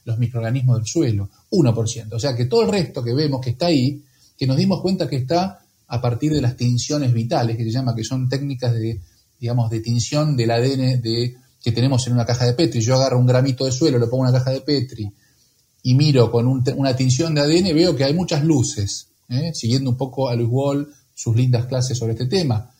[0.04, 2.12] los microorganismos del suelo, 1%.
[2.12, 4.04] O sea que todo el resto que vemos que está ahí,
[4.38, 7.96] que nos dimos cuenta que está a partir de las tinciones vitales, que se llama,
[7.96, 9.00] que son técnicas de
[9.39, 12.82] digamos, de tinción del ADN de, que tenemos en una caja de Petri.
[12.82, 15.10] Yo agarro un gramito de suelo, lo pongo en una caja de Petri
[15.82, 19.52] y miro con una tinción de ADN, veo que hay muchas luces, ¿eh?
[19.54, 22.72] siguiendo un poco a Luis Wall, sus lindas clases sobre este tema.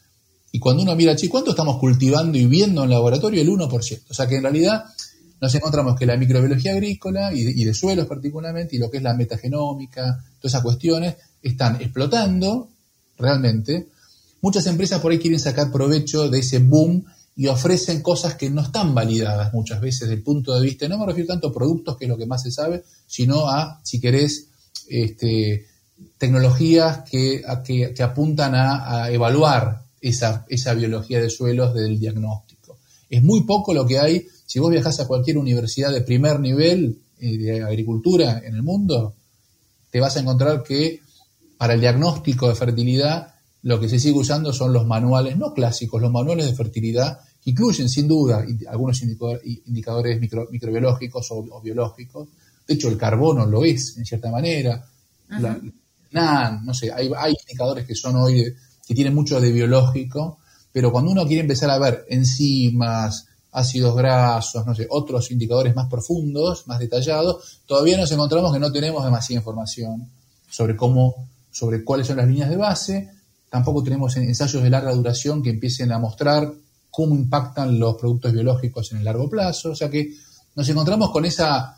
[0.54, 3.42] Y cuando uno mira, ¿cuánto estamos cultivando y viendo en laboratorio?
[3.42, 4.02] El 1%.
[4.10, 4.86] O sea que en realidad
[5.42, 9.14] nos encontramos que la microbiología agrícola y de, suelos particularmente, y lo que es la
[9.14, 12.70] metagenómica, todas esas cuestiones, están explotando
[13.18, 13.88] realmente
[14.44, 18.62] Muchas empresas por ahí quieren sacar provecho de ese boom y ofrecen cosas que no
[18.62, 21.96] están validadas muchas veces desde el punto de vista, no me refiero tanto a productos,
[21.96, 24.48] que es lo que más se sabe, sino a, si querés,
[24.90, 25.66] este,
[26.18, 27.42] tecnologías que,
[28.04, 32.78] apuntan a, evaluar esa, esa, biología de suelos del diagnóstico.
[33.10, 37.00] Es muy poco lo que hay, si vos viajás a cualquier universidad de primer nivel
[37.20, 39.16] eh, de agricultura en el mundo,
[39.90, 41.00] te vas a encontrar que
[41.58, 46.02] para el diagnóstico de fertilidad lo que se sigue usando son los manuales, no clásicos,
[46.02, 52.28] los manuales de fertilidad, que incluyen sin duda algunos indicadores microbiológicos o, biológicos.
[52.68, 54.86] De hecho, el carbono lo es, en cierta manera.
[56.12, 58.54] no sé, hay, indicadores que son hoy,
[58.86, 60.40] que tienen mucho de biológico,
[60.72, 65.88] pero cuando uno quiere empezar a ver enzimas, ácidos grasos, no sé, otros indicadores más
[65.88, 70.10] profundos, más detallados, todavía nos encontramos que no tenemos demasiada información
[70.50, 73.10] sobre cómo, sobre cuáles son las líneas de base,
[73.54, 76.52] Tampoco tenemos ensayos de larga duración que empiecen a mostrar
[76.90, 79.70] cómo impactan los productos biológicos en el largo plazo.
[79.70, 80.12] O sea que
[80.56, 81.78] nos encontramos con esa,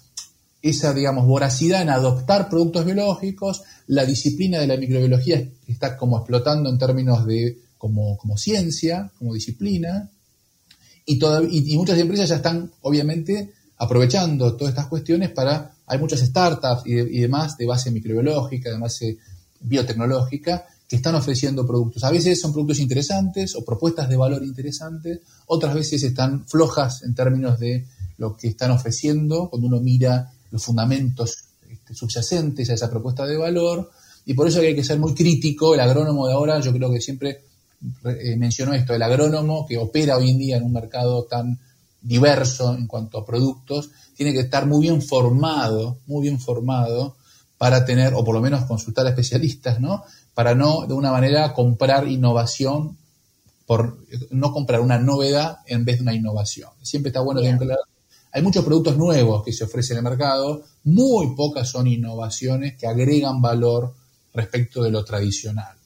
[0.65, 6.71] esa, digamos, voracidad en adoptar productos biológicos, la disciplina de la microbiología está como explotando
[6.71, 10.09] en términos de como, como ciencia, como disciplina,
[11.05, 16.93] y, muchas empresas ya están, obviamente, aprovechando todas estas cuestiones para, hay muchas startups y,
[16.93, 19.17] y demás de base microbiológica, de base
[19.59, 22.03] biotecnológica, que están ofreciendo productos.
[22.03, 27.13] A veces son productos interesantes o propuestas de valor interesantes, otras veces están flojas en
[27.13, 27.85] términos de
[28.17, 31.37] lo que están ofreciendo, cuando uno mira los fundamentos
[31.69, 33.91] este, subyacentes a esa propuesta de valor,
[34.25, 37.01] y por eso hay que ser muy crítico, el agrónomo de ahora, yo creo que
[37.01, 37.41] siempre
[38.05, 41.59] eh, mencionó esto, el agrónomo que opera hoy en día en un mercado tan
[42.01, 47.17] diverso en cuanto a productos, tiene que estar muy bien formado, muy bien formado
[47.57, 50.05] para tener, o por lo menos consultar a especialistas, ¿no?
[50.33, 52.97] para no de una manera comprar innovación,
[53.65, 53.97] por
[54.29, 56.69] no comprar una novedad en vez de una innovación.
[56.81, 57.49] Siempre está bueno que
[58.35, 62.85] hay muchos productos nuevos que se ofrecen en el mercado, muy pocas son innovaciones que
[62.85, 63.95] agregan valor
[64.33, 65.77] respecto de lo tradicional.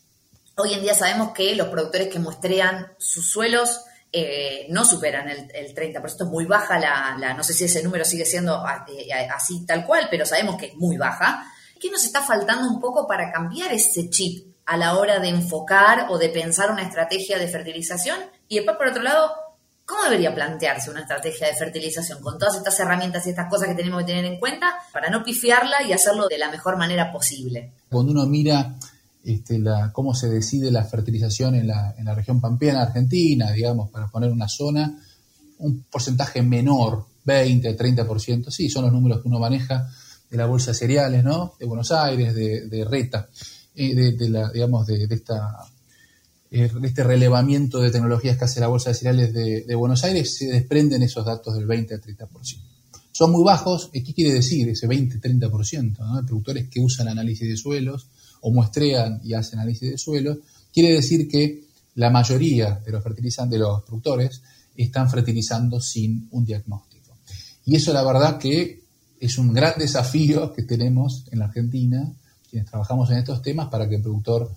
[0.58, 3.82] Hoy en día sabemos que los productores que muestrean sus suelos
[4.12, 8.26] eh, no superan el, 30%, es muy baja la, no sé si ese número sigue
[8.26, 11.46] siendo eh, así tal cual, pero sabemos que es muy baja.
[11.80, 16.08] ¿Qué nos está faltando un poco para cambiar ese chip a la hora de enfocar
[16.10, 18.18] o de pensar una estrategia de fertilización?
[18.48, 19.30] Y después, por otro lado,
[19.90, 23.74] ¿cómo debería plantearse una estrategia de fertilización con todas estas herramientas y estas cosas que
[23.74, 27.74] tenemos que tener en cuenta para no pifiarla y hacerlo de la mejor manera posible?
[27.90, 28.76] Cuando uno mira
[29.24, 29.60] este,
[29.92, 34.96] cómo se decide la fertilización en la, región pampeana argentina, digamos, para poner una zona,
[35.58, 39.90] un porcentaje menor, 20, 30%, sí, son los números que uno maneja
[40.30, 41.54] de la Bolsa de Cereales, ¿no?
[41.60, 43.28] De Buenos Aires, de, Reta,
[43.74, 45.58] de, la, digamos, de, esta,
[46.52, 50.48] eh, este relevamiento de tecnologías que hace la Bolsa de Cereales de, Buenos Aires, se
[50.48, 52.28] desprenden esos datos del 20 al 30%.
[53.12, 55.98] Son muy bajos, ¿qué quiere decir ese 20-30%?
[56.00, 56.26] ¿no?
[56.26, 58.08] Productores que usan análisis de suelos
[58.42, 60.38] o muestrean y hacen análisis de suelos,
[60.74, 64.42] quiere decir que la mayoría de los fertilizantes, de los productores,
[64.76, 67.18] están fertilizando sin un diagnóstico.
[67.66, 68.82] Y eso la verdad que
[69.20, 72.12] es un gran desafío que tenemos en la Argentina,
[72.50, 74.50] quienes trabajamos en estos temas, para que el productor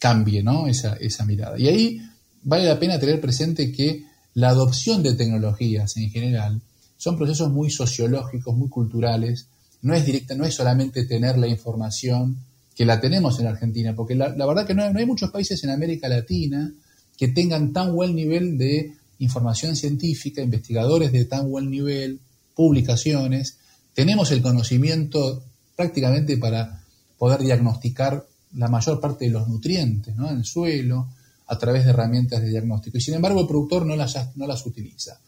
[0.00, 0.66] cambie ¿no?
[0.66, 1.56] esa, esa mirada.
[1.56, 2.02] Y ahí
[2.42, 6.60] vale la pena tener presente que la adopción de tecnologías en general
[6.96, 9.46] son procesos muy sociológicos, muy culturales.
[9.82, 12.38] No es directa, no es solamente tener la información
[12.74, 15.70] que la tenemos en Argentina, porque la, verdad que no, no, hay muchos países en
[15.70, 16.72] América Latina
[17.16, 22.20] que tengan tan buen nivel de información científica, investigadores de tan buen nivel,
[22.54, 23.58] publicaciones,
[23.94, 25.42] tenemos el conocimiento
[25.76, 26.82] prácticamente para
[27.18, 31.08] poder diagnosticar la mayor parte de los nutrientes en el suelo
[31.46, 32.98] a través de herramientas de diagnóstico.
[32.98, 35.18] Y sin embargo el productor no las, no las utiliza.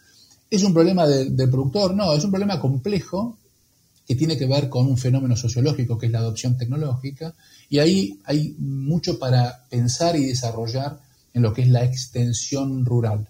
[0.50, 1.94] ¿Es un problema del productor?
[1.94, 3.38] No, es un problema complejo
[4.06, 7.34] que tiene que ver con un fenómeno sociológico que es la adopción tecnológica.
[7.68, 11.00] Y ahí hay mucho para pensar y desarrollar
[11.32, 13.26] en lo que es la extensión rural.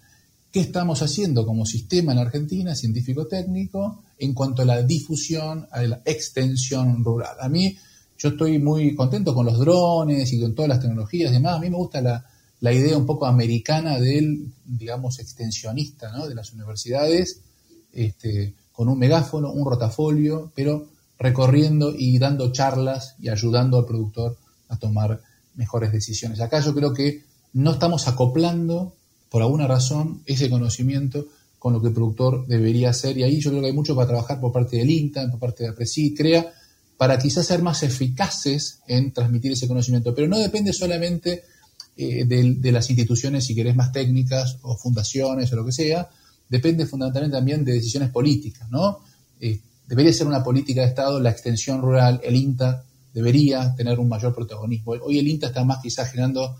[0.51, 6.01] ¿Qué estamos haciendo como sistema en Argentina, científico-técnico, en cuanto a la difusión, a la
[6.05, 7.37] extensión rural?
[7.39, 7.75] A mí,
[8.17, 11.55] yo estoy muy contento con los drones y con todas las tecnologías y demás.
[11.55, 16.27] A mí me gusta la, idea un poco americana del, digamos, extensionista ¿no?
[16.27, 17.41] de las universidades,
[17.91, 20.87] este, con un megáfono, un rotafolio, pero
[21.19, 24.37] recorriendo y dando charlas y ayudando al productor
[24.69, 25.21] a tomar
[25.55, 26.39] mejores decisiones.
[26.41, 27.23] Acá yo creo que
[27.53, 28.95] no estamos acoplando
[29.29, 31.25] por alguna razón ese conocimiento
[31.59, 33.17] con lo que el productor debería hacer.
[33.17, 35.63] Y ahí yo creo que hay mucho para trabajar por parte del INTA, por parte
[35.63, 36.53] de APRESI, CREA,
[36.97, 40.13] para quizás ser más eficaces en transmitir ese conocimiento.
[40.13, 41.43] Pero no depende solamente
[41.97, 46.09] eh, de, las instituciones, si querés, más técnicas o fundaciones o lo que sea,
[46.49, 48.99] depende fundamentalmente también de decisiones políticas, ¿no?
[49.39, 54.09] Eh, debería ser una política de Estado, la extensión rural, el INTA debería tener un
[54.09, 54.93] mayor protagonismo.
[55.03, 56.55] Hoy el INTA está más quizás generando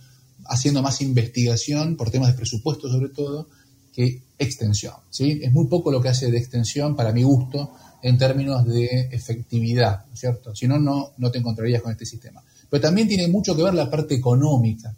[0.46, 3.48] haciendo más investigación por temas de presupuesto sobre todo
[3.94, 4.96] que extensión.
[5.10, 5.40] ¿sí?
[5.42, 10.06] Es muy poco lo que hace de extensión para mi gusto en términos de efectividad,
[10.06, 10.54] ¿no es cierto?
[10.54, 12.44] Si no, no te encontrarías con este sistema.
[12.70, 14.94] Pero también tiene mucho que ver la parte económica,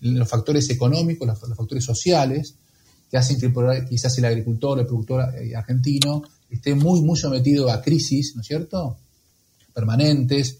[0.00, 2.54] los factores económicos, los, factores sociales,
[3.10, 3.50] que hacen que
[3.88, 8.46] quizás el agricultor, el productor eh, argentino esté muy, muy sometido a crisis, ¿no es
[8.46, 8.98] cierto?
[9.72, 10.58] Permanentes,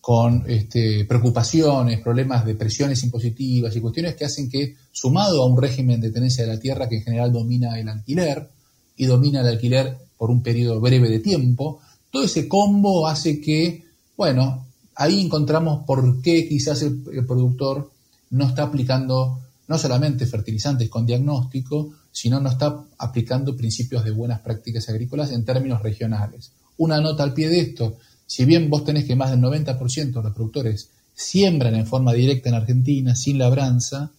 [0.00, 5.60] con este, preocupaciones, problemas de presiones impositivas y cuestiones que hacen que, sumado a un
[5.60, 8.48] régimen de tenencia de la tierra que en general domina el alquiler
[8.96, 13.86] y domina el alquiler por un periodo breve de tiempo, todo ese combo hace que,
[14.18, 14.66] bueno,
[14.96, 17.90] ahí encontramos por qué quizás el, productor
[18.28, 24.40] no está aplicando no solamente fertilizantes con diagnóstico, sino no está aplicando principios de buenas
[24.40, 27.98] prácticas agrícolas en términos regionales una nota al pie de esto.
[28.26, 32.50] Si bien vos tenés que más del 90% de los productores siembran en forma directa
[32.50, 34.10] en Argentina, sin labranza,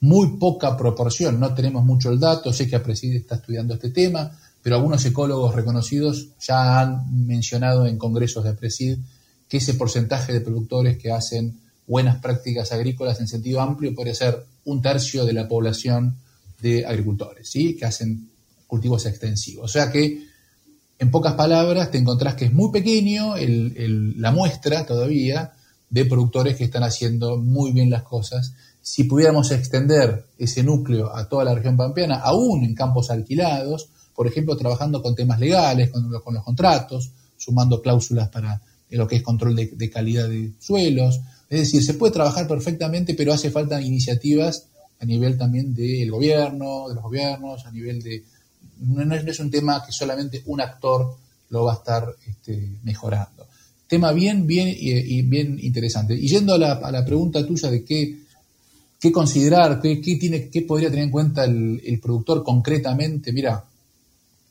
[0.00, 4.38] muy poca proporción, no tenemos mucho el dato, sé que Apreside está estudiando este tema,
[4.64, 8.96] pero algunos ecólogos reconocidos ya han mencionado en congresos de Apresid
[9.46, 14.42] que ese porcentaje de productores que hacen buenas prácticas agrícolas en sentido amplio puede ser
[14.64, 16.16] un tercio de la población
[16.62, 17.76] de agricultores, ¿sí?
[17.76, 18.30] que hacen
[18.66, 19.66] cultivos extensivos.
[19.66, 20.28] O sea que,
[20.98, 25.52] en pocas palabras, te encontrás que es muy pequeño la muestra todavía
[25.90, 28.54] de productores que están haciendo muy bien las cosas.
[28.80, 34.26] Si pudiéramos extender ese núcleo a toda la región pampeana, aún en campos alquilados, por
[34.26, 38.60] ejemplo, trabajando con temas legales, con, los contratos, sumando cláusulas para
[38.90, 41.20] lo que es control de calidad de suelos,
[41.54, 44.66] es decir, se puede trabajar perfectamente, pero hace falta iniciativas
[45.00, 48.24] a nivel también del gobierno, de los gobiernos, a nivel de...
[48.80, 51.14] No, es un tema que solamente un actor
[51.50, 53.46] lo va a estar este, mejorando.
[53.86, 56.14] Tema bien, bien y, bien interesante.
[56.14, 58.18] Y yendo a la, pregunta tuya de qué,
[58.98, 63.62] qué considerar, qué, tiene, qué podría tener en cuenta el, productor concretamente, mira,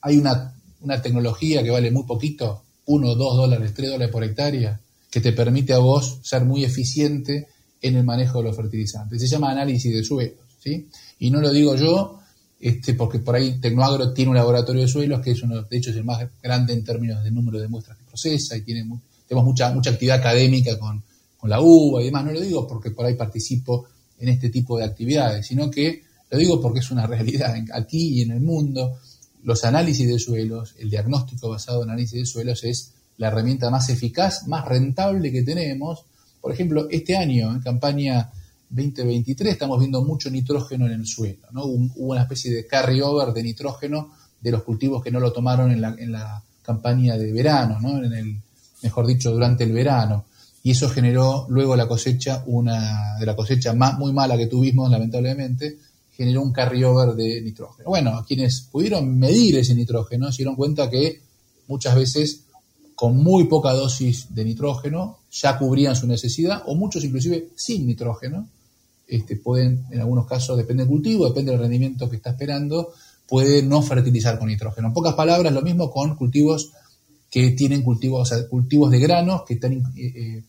[0.03, 0.53] hay una,
[1.01, 4.79] tecnología que vale muy poquito, uno, dos dólares, tres dólares por hectárea,
[5.09, 7.47] que te permite a vos ser muy eficiente
[7.81, 9.21] en el manejo de los fertilizantes.
[9.21, 10.87] Se llama análisis de suelos, ¿sí?
[11.19, 12.19] Y no lo digo yo,
[12.59, 15.91] este, porque por ahí Tecnoagro tiene un laboratorio de suelos que es uno, de hecho,
[15.91, 18.85] es el más grande en términos de número de muestras que procesa y tiene
[19.27, 21.01] tenemos mucha, mucha actividad académica con,
[21.37, 22.25] con la UBA y demás.
[22.25, 23.85] No lo digo porque por ahí participo
[24.19, 28.21] en este tipo de actividades, sino que lo digo porque es una realidad aquí y
[28.21, 28.97] en el mundo.
[29.43, 33.89] Los análisis de suelos, el diagnóstico basado en análisis de suelos es la herramienta más
[33.89, 36.05] eficaz, más rentable que tenemos.
[36.41, 38.31] Por ejemplo, este año, en campaña
[38.69, 41.47] 2023, estamos viendo mucho nitrógeno en el suelo.
[41.51, 41.65] ¿no?
[41.65, 45.81] Hubo una especie de carry-over de nitrógeno de los cultivos que no lo tomaron en
[45.81, 48.03] la, en la campaña de verano, ¿no?
[48.03, 48.37] en el,
[48.81, 50.25] mejor dicho, durante el verano.
[50.63, 54.89] Y eso generó luego la cosecha, una de la cosecha más, muy mala que tuvimos,
[54.89, 55.77] lamentablemente,
[56.15, 57.89] generó un carry-over de nitrógeno.
[57.89, 61.21] Bueno, quienes pudieron medir ese nitrógeno se dieron cuenta que
[61.67, 62.43] muchas veces
[62.95, 68.47] con muy poca dosis de nitrógeno ya cubrían su necesidad, o muchos inclusive sin nitrógeno,
[69.07, 72.93] este, pueden, en algunos casos, depende del cultivo, depende del rendimiento que está esperando,
[73.27, 74.87] puede no fertilizar con nitrógeno.
[74.87, 76.71] En pocas palabras, lo mismo con cultivos
[77.29, 80.43] que tienen cultivos, cultivos de granos que están eh, eh,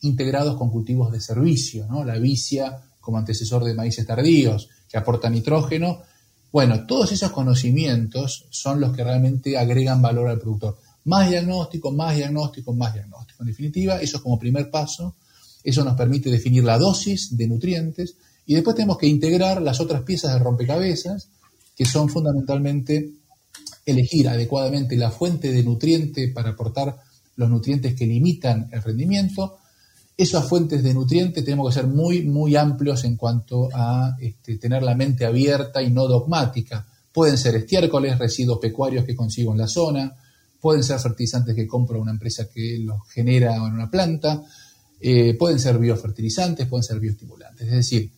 [0.00, 2.02] integrados con cultivos de servicio, ¿no?
[2.02, 6.02] la vicia como antecesor de maíces tardíos, que aporta nitrógeno.
[6.52, 10.78] Bueno, todos esos conocimientos son los que realmente agregan valor al productor.
[11.04, 13.42] Más diagnóstico, más diagnóstico, más diagnóstico.
[13.42, 15.16] En definitiva, eso es como primer paso.
[15.62, 20.02] Eso nos permite definir la dosis de nutrientes y después tenemos que integrar las otras
[20.02, 21.28] piezas de rompecabezas,
[21.76, 23.12] que son fundamentalmente
[23.86, 26.96] elegir adecuadamente la fuente de nutriente para aportar
[27.36, 29.58] los nutrientes que limitan el rendimiento.
[30.20, 34.82] Esas fuentes de nutrientes tenemos que ser muy, muy amplios en cuanto a este, tener
[34.82, 36.86] la mente abierta y no dogmática.
[37.10, 40.14] Pueden ser estiércoles, residuos pecuarios que consigo en la zona,
[40.60, 44.42] pueden ser fertilizantes que compra una empresa que los genera en una planta,
[45.00, 47.66] eh, pueden ser biofertilizantes, pueden ser bioestimulantes.
[47.66, 48.12] Es decir,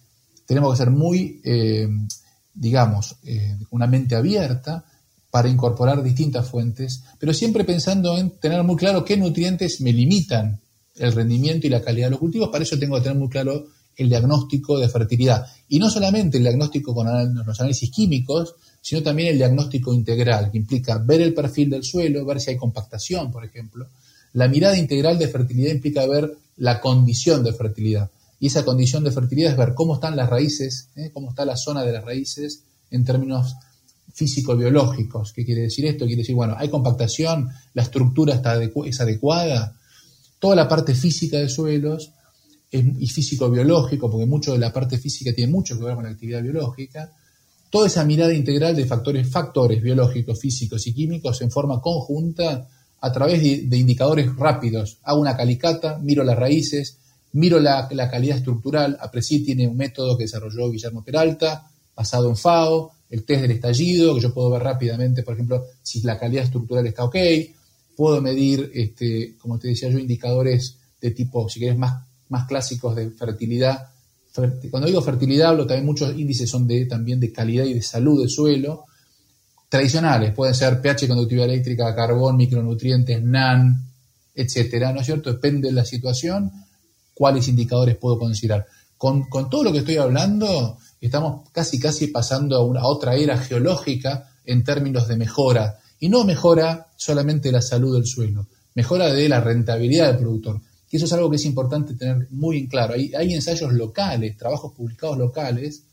[0.44, 1.88] tenemos que ser muy, eh,
[2.52, 4.84] digamos, eh, una mente abierta
[5.30, 10.61] para incorporar distintas fuentes, pero siempre pensando en tener muy claro qué nutrientes me limitan
[10.96, 12.48] el rendimiento y la calidad de los cultivos.
[12.50, 13.66] Para eso tengo que tener muy claro
[13.96, 15.46] el diagnóstico de fertilidad.
[15.68, 20.58] Y no solamente el diagnóstico con los análisis químicos, sino también el diagnóstico integral, que
[20.58, 23.86] implica ver el perfil del suelo, ver si hay compactación, por ejemplo.
[24.32, 28.10] La mirada integral de fertilidad implica ver la condición de fertilidad.
[28.40, 31.10] Y esa condición de fertilidad es ver cómo están las raíces, ¿eh?
[31.12, 33.54] cómo está la zona de las raíces en términos
[34.12, 35.32] físico-biológicos.
[35.32, 36.06] ¿Qué quiere decir esto?
[36.06, 39.76] Quiere decir, bueno, hay compactación, la estructura está es adecuada,
[40.42, 42.10] toda la parte física de suelos
[42.72, 46.42] y físico-biológico, porque mucho de la parte física tiene mucho que ver con la actividad
[46.42, 47.12] biológica,
[47.70, 52.66] toda esa mirada integral de factores, factores biológicos, físicos y químicos en forma conjunta
[53.00, 54.98] a través de, indicadores rápidos.
[55.04, 56.98] Hago una calicata, miro las raíces,
[57.34, 58.98] miro la, calidad estructural.
[59.00, 64.16] APRESI tiene un método que desarrolló Guillermo Peralta, basado en FAO, el test del estallido,
[64.16, 67.16] que yo puedo ver rápidamente, por ejemplo, si la calidad estructural está ok.
[67.96, 72.96] Puedo medir, este, como te decía yo, indicadores de tipo, si querés, más, más clásicos
[72.96, 73.92] de fertilidad
[74.70, 78.20] cuando digo fertilidad, hablo también muchos índices son de, también de calidad y de salud
[78.20, 78.86] del suelo.
[79.68, 83.90] Tradicionales, pueden ser pH, conductividad eléctrica, carbón, micronutrientes, NAN,
[84.34, 85.30] etcétera, ¿no es cierto?
[85.30, 86.50] Depende de la situación,
[87.14, 88.66] cuáles indicadores puedo considerar.
[88.96, 94.30] Con, todo lo que estoy hablando, estamos casi casi pasando a, una, otra era geológica
[94.44, 95.78] en términos de mejora.
[96.02, 100.60] Y no mejora solamente la salud del suelo, mejora de la rentabilidad del productor.
[100.90, 102.94] Y eso es algo que es importante tener muy en claro.
[102.94, 105.84] Hay, ensayos locales, trabajos publicados locales,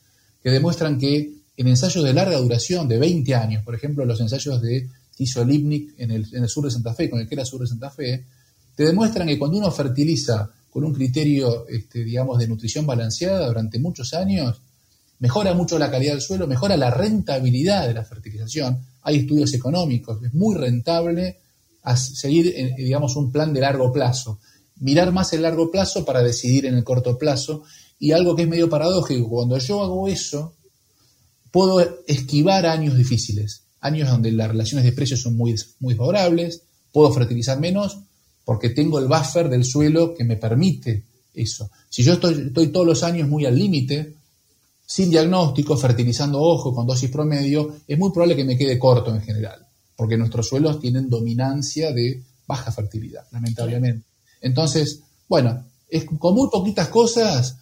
[0.41, 4.60] que demuestran que en ensayos de larga duración, de 20 años, por ejemplo, los ensayos
[4.64, 4.89] de
[5.20, 7.62] hizo Lipnik en el, en el sur de Santa Fe, con el que era sur
[7.62, 8.26] de Santa Fe,
[8.76, 13.78] te demuestran que cuando uno fertiliza con un criterio, este, digamos, de nutrición balanceada durante
[13.78, 14.60] muchos años,
[15.20, 18.80] mejora mucho la calidad del suelo, mejora la rentabilidad de la fertilización.
[19.03, 21.37] Hay estudios económicos, es muy rentable
[21.95, 24.39] seguir, eh, digamos, un plan de largo plazo.
[24.77, 27.63] Mirar más el largo plazo para decidir en el corto plazo.
[27.99, 30.53] Y algo que es medio paradójico, cuando yo hago eso,
[31.51, 37.11] puedo esquivar años difíciles, años donde las relaciones de precios son muy, muy favorables, puedo
[37.11, 37.99] fertilizar menos
[38.45, 41.69] porque tengo el buffer del suelo que me permite eso.
[41.89, 44.15] Si yo estoy, estoy todos los años muy al límite,
[44.89, 49.21] sin diagnóstico, fertilizando ojo con dosis promedio, es muy probable que me quede corto en
[49.21, 49.63] general,
[49.95, 54.07] porque nuestros suelos tienen dominancia de baja fertilidad, lamentablemente.
[54.41, 57.57] Entonces, bueno, es con muy poquitas cosas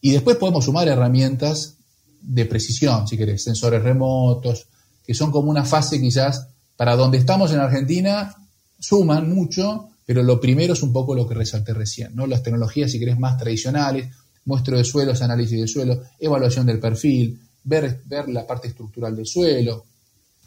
[0.00, 1.76] y después podemos sumar herramientas
[2.22, 4.66] de precisión, si querés, sensores remotos,
[5.04, 8.34] que son como una fase quizás para donde estamos en Argentina,
[8.78, 12.26] suman mucho, pero lo primero es un poco lo que resalté recién, ¿no?
[12.26, 14.08] Las tecnologías, si querés, más tradicionales,
[14.44, 19.26] muestro de suelos, análisis de suelo, evaluación del perfil, ver, ver la parte estructural del
[19.26, 19.84] suelo.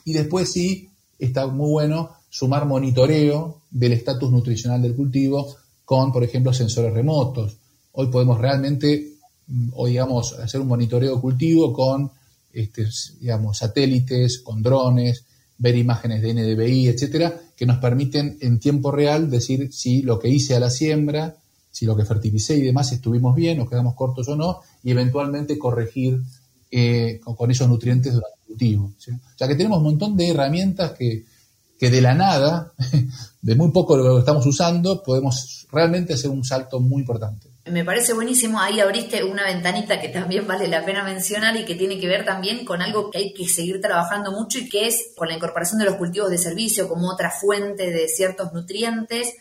[0.03, 6.23] Y después sí, está muy bueno sumar monitoreo del estatus nutricional del cultivo con, por
[6.23, 7.57] ejemplo, sensores remotos.
[7.93, 9.13] Hoy podemos realmente,
[9.47, 12.11] mm, o digamos, hacer un monitoreo cultivo con,
[12.51, 12.87] este,
[13.19, 15.23] digamos, satélites, con drones,
[15.57, 20.27] ver imágenes de NDVI, etcétera, que nos permiten en tiempo real decir si lo que
[20.27, 21.37] hice a la siembra
[21.75, 25.59] si lo que fertilicé y demás estuvimos bien, o quedamos cortos o no, y eventualmente
[25.59, 26.21] corregir
[26.71, 28.93] eh, con, esos nutrientes durante el cultivo.
[28.97, 31.25] O sea que tenemos un montón de herramientas que,
[31.77, 32.71] que de la nada,
[33.41, 37.49] de muy poco lo que estamos usando, podemos realmente hacer un salto muy importante.
[37.65, 41.75] Me parece buenísimo, ahí abriste una ventanita que también vale la pena mencionar y que
[41.75, 45.11] tiene que ver también con algo que hay que seguir trabajando mucho y que es
[45.17, 49.33] con la incorporación de los cultivos de servicio como otra fuente de ciertos nutrientes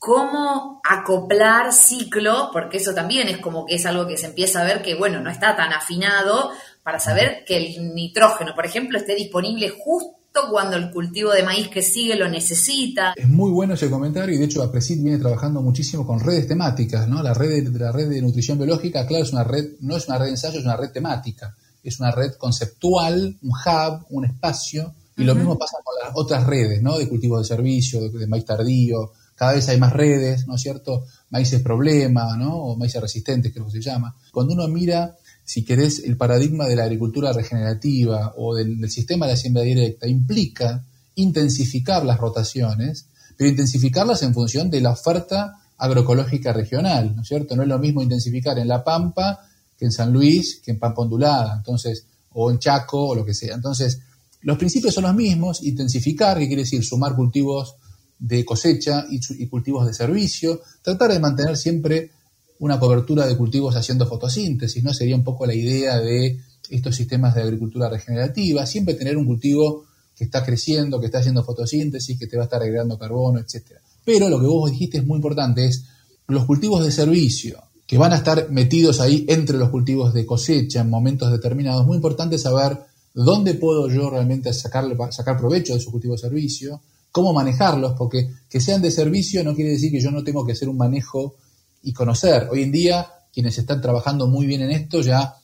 [0.00, 4.64] cómo acoplar ciclo, porque eso también es como que es algo que se empieza a
[4.64, 6.50] ver que, bueno, no está tan afinado
[6.82, 10.16] para saber que el nitrógeno, por ejemplo, esté disponible justo
[10.50, 13.12] cuando el cultivo de maíz que sigue lo necesita.
[13.14, 17.06] Es muy bueno ese comentario y de hecho APRESID viene trabajando muchísimo con redes temáticas,
[17.06, 17.22] ¿no?
[17.22, 20.16] La red de, la red de nutrición biológica, claro, es una red, no es una
[20.16, 24.94] red de ensayo, es una red temática, es una red conceptual, un hub, un espacio,
[25.14, 26.96] y lo mismo pasa con las otras redes, ¿no?
[26.96, 30.60] De cultivos de servicio, de, de maíz tardío, cada vez hay más redes, ¿no es
[30.60, 31.06] cierto?
[31.30, 32.56] Maíces problema, ¿no?
[32.56, 34.14] O maíces resistentes, creo que se llama.
[34.32, 39.32] Cuando uno mira, si querés, el paradigma de la agricultura regenerativa o del, sistema de
[39.32, 40.84] la siembra directa, implica
[41.14, 47.56] intensificar las rotaciones, pero intensificarlas en función de la oferta agroecológica regional, ¿no es cierto?
[47.56, 49.40] No es lo mismo intensificar en La Pampa
[49.78, 53.32] que en San Luis, que en Pampa Ondulada, entonces, o en Chaco, o lo que
[53.32, 53.54] sea.
[53.54, 54.00] Entonces,
[54.42, 57.76] los principios son los mismos, intensificar, que quiere decir sumar cultivos
[58.20, 62.10] de cosecha y, cultivos de servicio, tratar de mantener siempre
[62.58, 64.92] una cobertura de cultivos haciendo fotosíntesis, ¿no?
[64.92, 69.86] Sería un poco la idea de estos sistemas de agricultura regenerativa, siempre tener un cultivo
[70.14, 73.78] que está creciendo, que está haciendo fotosíntesis, que te va a estar agregando carbono, etc.
[74.04, 75.84] Pero lo que vos dijiste es muy importante, es
[76.28, 80.82] los cultivos de servicio, que van a estar metidos ahí entre los cultivos de cosecha
[80.82, 82.78] en momentos determinados, muy importante saber
[83.14, 86.82] dónde puedo yo realmente sacar, sacar provecho de esos cultivos de servicio,
[87.12, 90.52] cómo manejarlos, porque que sean de servicio no quiere decir que yo no tengo que
[90.52, 91.36] hacer un manejo
[91.82, 92.48] y conocer.
[92.50, 95.36] Hoy en día, quienes están trabajando muy bien en esto ya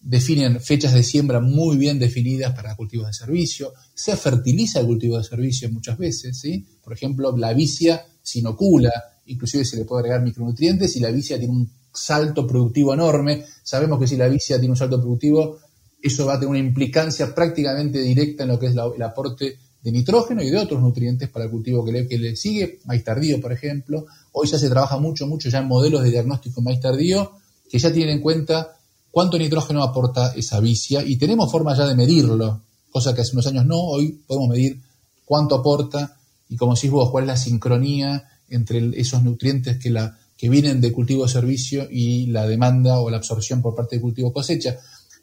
[0.00, 5.18] definen fechas de siembra muy bien definidas para cultivos de servicio, se fertiliza el cultivo
[5.18, 6.66] de servicio muchas veces, ¿sí?
[6.82, 8.90] Por ejemplo, la vicia se inocula,
[9.26, 13.44] inclusive se le puede agregar micronutrientes y la vicia tiene un salto productivo enorme.
[13.62, 15.58] Sabemos que si la vicia tiene un salto productivo,
[16.00, 19.92] eso va a tener una implicancia prácticamente directa en lo que es el aporte de
[19.92, 23.40] nitrógeno y de otros nutrientes para el cultivo que le, que le sigue, maíz tardío,
[23.40, 24.06] por ejemplo.
[24.32, 27.32] Hoy ya se trabaja mucho, mucho ya en modelos de diagnóstico maíz tardío
[27.70, 28.76] que ya tienen en cuenta
[29.10, 32.60] cuánto nitrógeno aporta esa vicia y tenemos forma ya de medirlo,
[32.90, 34.80] cosa que hace unos años no, hoy podemos medir
[35.24, 36.16] cuánto aporta
[36.48, 40.80] y como decís vos, cuál es la sincronía entre esos nutrientes que, la, que vienen
[40.80, 44.76] de cultivo servicio y la demanda o la absorción por parte de cultivo cosecha.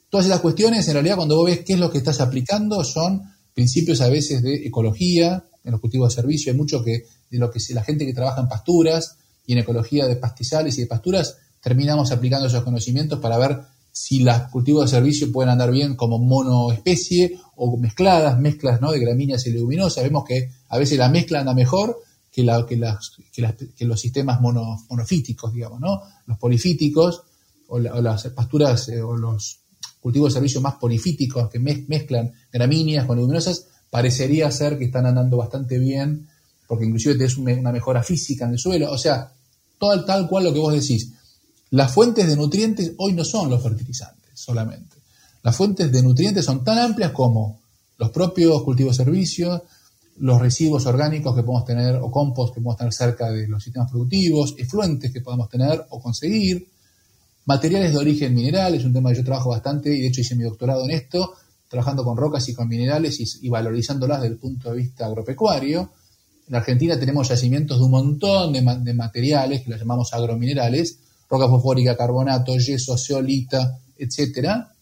[0.09, 3.23] Todas esas cuestiones, en realidad, cuando vos ves qué es lo que estás aplicando, son
[3.57, 6.51] principios a veces de ecología en los cultivos de servicio.
[6.51, 10.05] Hay mucho que de lo que la gente que trabaja en pasturas y en ecología
[10.05, 14.97] de pastizales y de pasturas terminamos aplicando esos conocimientos para ver si los cultivos de
[14.97, 18.91] servicio pueden andar bien como monoespecie o mezcladas, mezclas ¿no?
[18.91, 20.03] de gramíneas y leguminosas.
[20.03, 21.97] Vemos que a veces la mezcla anda mejor
[22.31, 23.17] que, la, que, las,
[23.75, 26.03] que, los sistemas monofíticos, digamos, ¿no?
[26.27, 27.23] Los polifíticos
[27.69, 29.61] o, las pasturas eh, o los
[30.01, 35.37] cultivos de servicio más polifíticos que mezclan gramíneas con leguminosas, parecería ser que están andando
[35.37, 36.27] bastante bien,
[36.67, 38.91] porque inclusive tenés una mejora física en el suelo.
[38.91, 39.31] O sea,
[39.79, 41.13] todo, tal cual lo que vos decís.
[41.71, 44.95] Las fuentes de nutrientes hoy no son los fertilizantes solamente.
[45.43, 47.59] Las fuentes de nutrientes son tan amplias como
[47.97, 49.61] los propios cultivos de servicios,
[50.19, 53.91] los residuos orgánicos que podemos tener o compost que podemos tener cerca de los sistemas
[53.91, 56.67] productivos, efluentes que podemos tener o conseguir,
[57.47, 60.35] materiales de origen mineral, es un tema que yo trabajo bastante y de hecho hice
[60.35, 61.33] mi doctorado en esto,
[61.69, 65.91] trabajando con rocas y con minerales y, valorizándolas desde el punto de vista agropecuario.
[66.49, 71.95] En Argentina tenemos yacimientos de un montón de, materiales que los llamamos agrominerales, roca fosfórica,
[71.95, 74.73] carbonato, yeso, zeolita, etcétera,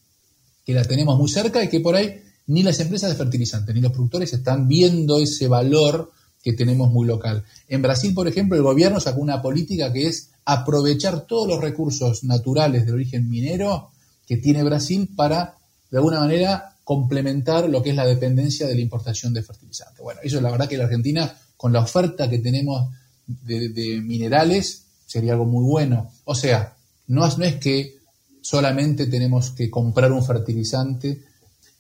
[0.66, 3.82] que la tenemos muy cerca y que por ahí ni las empresas de fertilizantes ni
[3.82, 6.12] los productores están viendo ese valor
[6.42, 7.44] que tenemos muy local.
[7.68, 12.24] En Brasil, por ejemplo, el gobierno sacó una política que es aprovechar todos los recursos
[12.24, 13.90] naturales de origen minero
[14.28, 15.56] que tiene Brasil para,
[15.90, 20.00] de alguna manera, complementar lo que es la dependencia de la importación de fertilizantes.
[20.00, 22.92] Bueno, eso es la verdad que la Argentina, con la oferta que tenemos
[23.26, 26.12] de, minerales, sería algo muy bueno.
[26.26, 26.76] O sea,
[27.08, 27.98] no no es que
[28.42, 31.24] solamente tenemos que comprar un fertilizante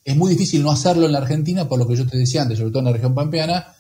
[0.06, 2.60] es muy difícil no hacerlo en la Argentina, por lo que yo te decía antes,
[2.60, 3.74] sobre todo en la región pampeana,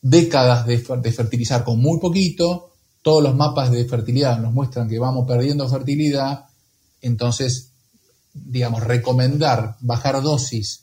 [0.00, 2.71] décadas de, fertilizar con muy poquito,
[3.02, 6.46] todos los mapas de fertilidad nos muestran que vamos perdiendo fertilidad,
[7.00, 7.72] entonces,
[8.32, 10.82] digamos, recomendar bajar dosis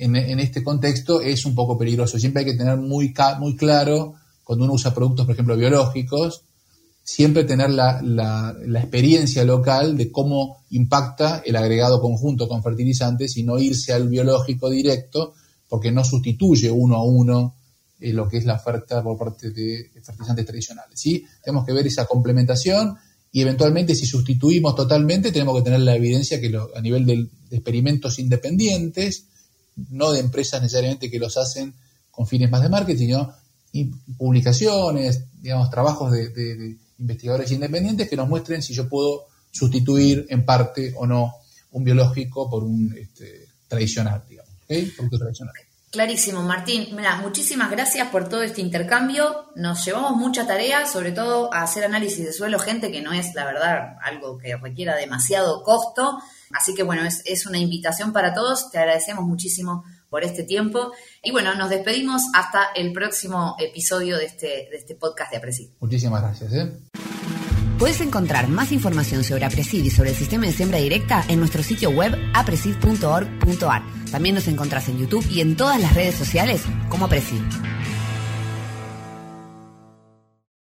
[0.00, 2.18] en, este contexto es un poco peligroso.
[2.18, 6.42] Siempre hay que tener muy, claro, cuando uno usa productos, por ejemplo, biológicos,
[7.02, 13.58] siempre tener la, experiencia local de cómo impacta el agregado conjunto con fertilizantes y no
[13.58, 15.34] irse al biológico directo,
[15.68, 17.54] porque no sustituye uno a uno
[18.00, 20.98] eh, lo que es la oferta por parte de fertilizantes tradicionales.
[20.98, 21.24] ¿sí?
[21.42, 22.96] Tenemos que ver esa complementación
[23.32, 28.18] y eventualmente si sustituimos totalmente tenemos que tener la evidencia que a nivel de, experimentos
[28.18, 29.26] independientes,
[29.90, 31.74] no de empresas necesariamente que los hacen
[32.10, 33.34] con fines más de marketing, sino
[34.18, 40.92] publicaciones, digamos, trabajos de investigadores independientes que nos muestren si yo puedo sustituir en parte
[40.96, 41.34] o no
[41.72, 45.54] un biológico por un este, tradicional, digamos, tradicional.
[45.90, 46.94] Clarísimo, Martín.
[46.94, 49.50] Mira, muchísimas gracias por todo este intercambio.
[49.56, 53.34] Nos llevamos mucha tarea, sobre todo a hacer análisis de suelo, gente que no es,
[53.34, 56.20] la verdad, algo que requiera demasiado costo.
[56.52, 58.70] Así que bueno, es, una invitación para todos.
[58.70, 60.92] Te agradecemos muchísimo por este tiempo.
[61.24, 65.70] Y bueno, nos despedimos hasta el próximo episodio de este, de este podcast de Apresid.
[65.80, 66.52] Muchísimas gracias.
[66.52, 66.72] ¿eh?
[67.80, 71.62] Puedes encontrar más información sobre Apresid y sobre el sistema de siembra directa en nuestro
[71.62, 73.82] sitio web apresid.org.ar.
[74.10, 77.40] También nos encontrás en YouTube y en todas las redes sociales como Apresid.